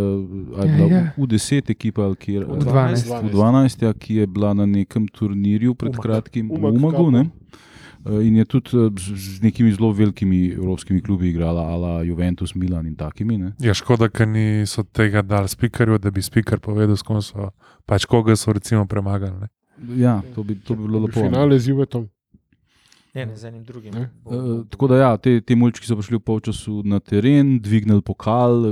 Ja, 0.57 0.65
ja, 0.65 0.75
ja. 0.77 0.87
ja. 0.87 1.13
U10 1.17 1.71
ekipa, 1.71 2.03
ali 2.03 2.15
kjer, 2.15 2.43
V 2.43 2.57
uh, 2.57 2.59
12. 2.59 3.07
v 3.23 3.31
12, 3.31 3.81
ja, 3.81 3.93
ki 3.93 4.15
je 4.15 4.27
bila 4.27 4.51
na 4.53 4.65
nekem 4.65 5.07
turnirju 5.07 5.75
pred 5.75 5.95
Umag. 5.95 6.03
kratkim 6.03 6.49
v 6.49 6.59
Umag 6.59 6.75
Umagu. 6.75 7.07
Ne. 7.11 7.23
Uh, 8.03 8.19
In 8.19 8.35
je 8.35 8.45
tudi 8.45 8.69
z, 8.99 9.39
nekimi 9.41 9.71
zelo 9.71 9.91
velikimi 9.91 10.51
evropskimi 10.51 11.01
klubi 11.01 11.29
igrala, 11.29 11.61
ala 11.67 12.03
Juventus, 12.03 12.51
Milan 12.55 12.85
in 12.85 12.95
takimi. 12.95 13.37
Ne? 13.37 13.53
Je 13.59 13.73
škoda, 13.73 14.07
ker 14.09 14.27
niso 14.27 14.83
tega 14.83 15.21
dali 15.21 15.47
spikerju, 15.47 15.97
da 15.97 16.11
bi 16.11 16.21
spiker 16.21 16.59
povedal, 16.59 16.95
s 16.95 17.03
kom 17.03 17.19
so 17.21 17.49
pač 17.85 18.05
koga 18.05 18.35
so 18.35 18.51
recimo 18.51 18.83
premagali. 18.85 19.39
Ne? 19.39 19.47
Ja, 19.95 20.19
to 20.35 20.43
bi, 20.43 20.55
to 20.57 20.75
bi 20.75 20.83
bilo 20.83 20.99
lepo. 20.99 21.19
ne. 21.19 21.29
Finale 21.31 21.59
z 21.59 21.71
Juvetom. 21.71 22.07
Ne, 23.17 23.25
ne, 23.25 23.35
z 23.35 23.49
enim 23.49 23.63
drugim. 23.65 23.93
Ne. 23.93 24.09
Bo- 24.23 24.31
bo- 24.31 24.37
Uh, 24.37 24.65
tako 24.69 24.87
da, 24.87 24.97
ja, 24.97 25.09
te, 25.17 25.39
te 25.41 25.55
mulčki 25.57 25.87
so 25.89 25.95
prišli 25.97 26.19
v 26.19 26.23
polčasu 26.27 26.81
na 26.85 26.99
teren, 27.01 27.55
dvignili 27.63 28.03
pokal. 28.05 28.67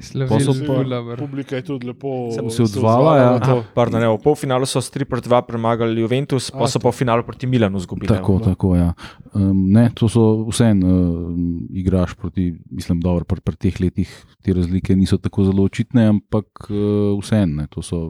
Slavili 0.00 0.64
pa-. 0.64 1.16
Publika 1.20 1.58
je 1.58 1.66
tudi 1.68 1.90
lepo 1.90 2.30
Sem 2.32 2.48
se 2.50 2.64
odzvala, 2.64 3.16
ja. 3.18 3.30
na 3.36 3.42
to. 3.44 3.58
Aha, 3.60 3.74
pardon, 3.76 4.00
ne, 4.00 4.08
v 4.08 4.16
polfinalu 4.24 4.64
so 4.64 4.80
s 4.80 4.88
3 4.94 5.04
proti 5.04 5.28
2 5.28 5.42
premagali 5.44 6.00
Juventus, 6.00 6.48
pa 6.48 6.64
so 6.64 6.80
pa 6.80 6.88
v 6.88 6.96
finalu 6.96 7.26
proti 7.28 7.44
Milanu 7.50 7.76
izgubili. 7.76 8.08
Tako, 8.08 8.40
no. 8.40 8.44
tako, 8.48 8.72
ja. 8.78 8.88
um, 9.36 9.52
ne, 9.68 9.90
to 9.94 10.08
so 10.08 10.48
vseeno, 10.48 10.88
uh, 10.88 11.36
igraš 11.76 12.16
proti, 12.16 12.54
mislim, 12.72 13.04
dobro, 13.04 13.28
pri, 13.28 13.44
pri 13.44 13.60
teh 13.68 13.80
letih 13.84 14.08
te 14.40 14.56
razlike 14.56 14.96
niso 14.96 15.20
tako 15.20 15.44
zelo 15.44 15.68
očitne, 15.68 16.08
ampak 16.16 16.70
uh, 16.72 17.20
vseeno, 17.20 17.60
ne, 17.60 17.68
to 17.68 17.84
so 17.84 18.08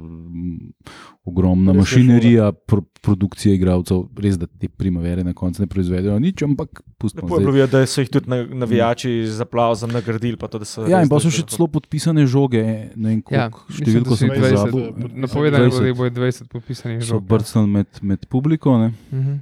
ogromna 1.31 1.73
Res 1.73 1.81
mašinerija, 1.81 2.51
pro, 2.53 2.81
produkcija 3.01 3.55
igralcev, 3.55 4.03
res 4.17 4.37
da 4.37 4.47
te 4.49 4.69
primavere 4.69 5.23
na 5.23 5.33
koncu 5.33 5.63
ne 5.63 5.69
proizvedejo 5.69 6.19
nič, 6.19 6.43
ampak 6.43 6.69
pustimo. 6.97 7.25
Lepo 7.25 7.37
je 7.37 7.41
bilo, 7.41 7.53
videti, 7.55 7.73
da 7.73 7.87
so 7.87 8.01
jih 8.01 8.11
tudi 8.11 8.29
na- 8.29 8.45
navijači 8.57 9.27
z 9.27 9.41
aplauzom 9.41 9.91
nagradili. 9.91 10.37
pa 10.37 10.47
To, 10.47 10.59
da 10.59 10.65
so 10.67 10.85
Ja, 10.85 11.01
in 11.01 11.09
pa 11.09 11.19
so 11.19 11.31
še 11.31 11.47
celo 11.47 11.69
podpisane 11.69 12.27
žoge, 12.27 12.63
ne 12.93 13.09
vem, 13.09 13.23
Ja, 13.27 13.47
koliko 13.47 13.65
mislim, 13.65 13.81
številko 13.81 14.05
da 14.05 14.11
so 14.11 14.17
sem 14.19 14.29
jih 14.29 14.39
20, 14.39 14.51
pozabil. 14.53 14.81
eh, 14.81 15.19
Napovedano 15.19 15.65
je, 15.65 15.71
20. 15.71 15.87
da 15.87 15.95
bo 15.95 16.11
20 16.11 16.49
popisanih 16.49 16.99
So 16.99 17.07
žog. 17.09 17.23
ja. 17.23 17.29
brcnili 17.29 17.69
med, 17.71 17.87
med 18.03 18.27
publiko, 18.27 18.79
ne? 18.79 18.89
Mhm. 19.13 19.35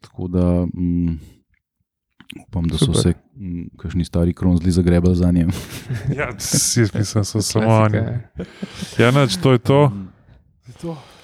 tako 0.00 0.28
da 0.28 0.44
mm, 0.66 1.18
upam, 2.40 2.64
da 2.64 2.76
so 2.76 2.86
Super. 2.86 3.00
se 3.02 3.12
mm, 3.36 3.64
kakšni 3.76 4.04
stari 4.04 4.32
kronzli 4.32 4.70
zagrebali 4.70 5.14
za 5.14 5.30
njim. 5.30 5.50
Ja, 6.16 6.32
si 6.38 6.80
mislim, 6.80 7.24
so 7.24 7.42
samo 7.42 7.66
oni. 7.68 7.98
Ja, 8.98 9.10
neč, 9.10 9.36
to 9.36 9.52
je 9.52 9.58
to. 9.60 9.92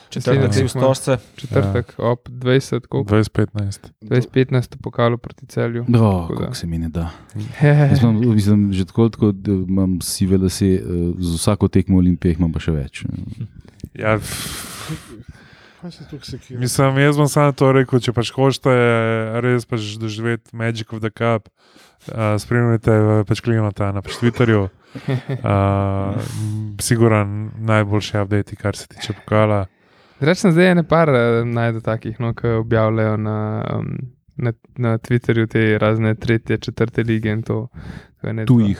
Četrtek 0.09 0.55
si 0.55 0.65
v 0.65 0.69
stožce. 0.69 1.19
Četrtek 1.37 1.95
ob 1.99 2.29
20, 2.29 2.87
koliko? 2.87 3.15
2015. 3.15 3.91
2015 4.03 4.77
pokalo 4.83 5.17
proti 5.17 5.47
celju. 5.47 5.85
No, 5.89 6.29
da. 6.31 6.37
kako 6.37 6.55
se 6.55 6.67
mi 6.67 6.79
ne 6.79 6.89
da. 6.89 7.11
Jaz 7.63 8.03
imam, 8.03 8.35
mislim, 8.35 8.73
že 8.73 8.85
tako, 8.85 9.09
tako 9.09 9.33
da 9.33 9.53
imam 9.53 10.01
sive 10.01 10.39
lase, 10.39 10.67
eh, 10.67 10.81
z 11.19 11.35
vsako 11.35 11.69
tekmo 11.69 11.99
olimpije 11.99 12.35
imam 12.39 12.53
pa 12.53 12.61
še 12.61 12.73
več. 12.73 13.05
Ja, 13.95 14.19
Kaj 14.19 14.21
se 14.21 14.21
tukaj 14.21 15.17
sekira? 15.17 15.25
Mislim, 16.61 16.99
jaz 16.99 17.17
bom 17.17 17.29
samo 17.29 17.53
to 17.53 17.73
rekel, 17.73 18.01
če 18.01 18.13
pač 18.17 18.33
hočete 18.35 18.75
res 19.45 19.67
pač 19.69 19.95
doživeti 20.01 20.57
Magic 20.57 20.93
of 20.93 21.03
the 21.05 21.11
Cup, 21.11 21.49
uh, 22.11 22.35
spremljate 22.41 23.25
pač 23.29 23.43
klinota 23.45 23.93
na 23.93 24.03
pač 24.05 24.19
Twitterju. 24.23 24.69
Uh, 24.97 26.17
siguran 26.81 27.51
najboljši 27.69 28.19
update, 28.23 28.57
kar 28.57 28.77
se 28.77 28.87
tiče 28.89 29.13
pokala. 29.19 29.67
Rečem, 30.21 30.55
zdaj 30.57 30.71
je 30.71 30.77
ne 30.79 30.85
par 30.89 31.13
uh, 31.13 31.43
najdu 31.45 31.83
takih, 31.85 32.17
no, 32.21 32.33
ki 32.35 32.55
objavljajo 32.63 33.17
na, 33.21 33.39
um, 33.77 33.91
na, 34.37 34.53
na 34.81 34.97
Twitterju 34.99 35.51
te 35.53 35.67
razne 35.79 36.15
tretje, 36.15 36.59
četrte 36.59 37.05
lige 37.05 37.33
in 37.33 37.43
to. 37.43 37.67
to 38.21 38.29
je 38.29 38.77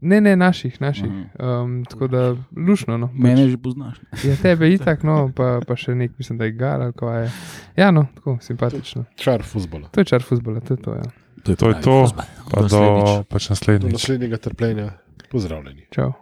ne. 0.00 0.20
Ne, 0.20 0.36
naših, 0.36 0.80
naših. 0.80 1.10
Aha. 1.38 1.60
Um, 1.60 1.84
tako 1.84 2.06
da 2.06 2.36
lušno. 2.58 2.96
No, 2.98 3.10
Mene 3.14 3.48
že 3.48 3.56
poznaš. 3.56 4.00
Je 4.24 4.36
tebe 4.36 4.70
itak, 4.74 5.02
no, 5.02 5.30
pa, 5.36 5.60
pa 5.60 5.76
še 5.76 5.94
nek, 5.94 6.12
mislim, 6.18 6.38
da 6.38 6.44
je 6.44 6.52
gar 6.52 6.80
ali 6.80 6.92
kaj 6.92 7.22
je. 7.22 7.30
Ja, 7.76 7.90
no, 7.90 8.06
tako 8.14 8.38
simpatično. 8.40 9.04
Čar 9.16 9.42
futbola. 9.42 9.88
To 9.88 10.00
je 10.00 10.04
čar 10.04 10.22
futbola, 10.22 10.60
to 10.60 10.74
je 10.74 10.78
to. 10.78 10.94
Ja. 10.94 11.02
To 11.42 11.52
je 11.52 11.56
pravi 11.56 11.74
to, 11.74 11.94
fuzbal. 12.02 12.24
pa 12.50 12.60
do 12.60 12.64
Naslednjič. 12.64 13.26
pač 13.28 13.42
Do 13.42 13.50
naslednjič. 13.50 13.92
naslednjega 13.92 14.36
trpljenja. 14.38 14.92
Pozdravljeni. 15.30 15.86
Čau. 15.90 16.12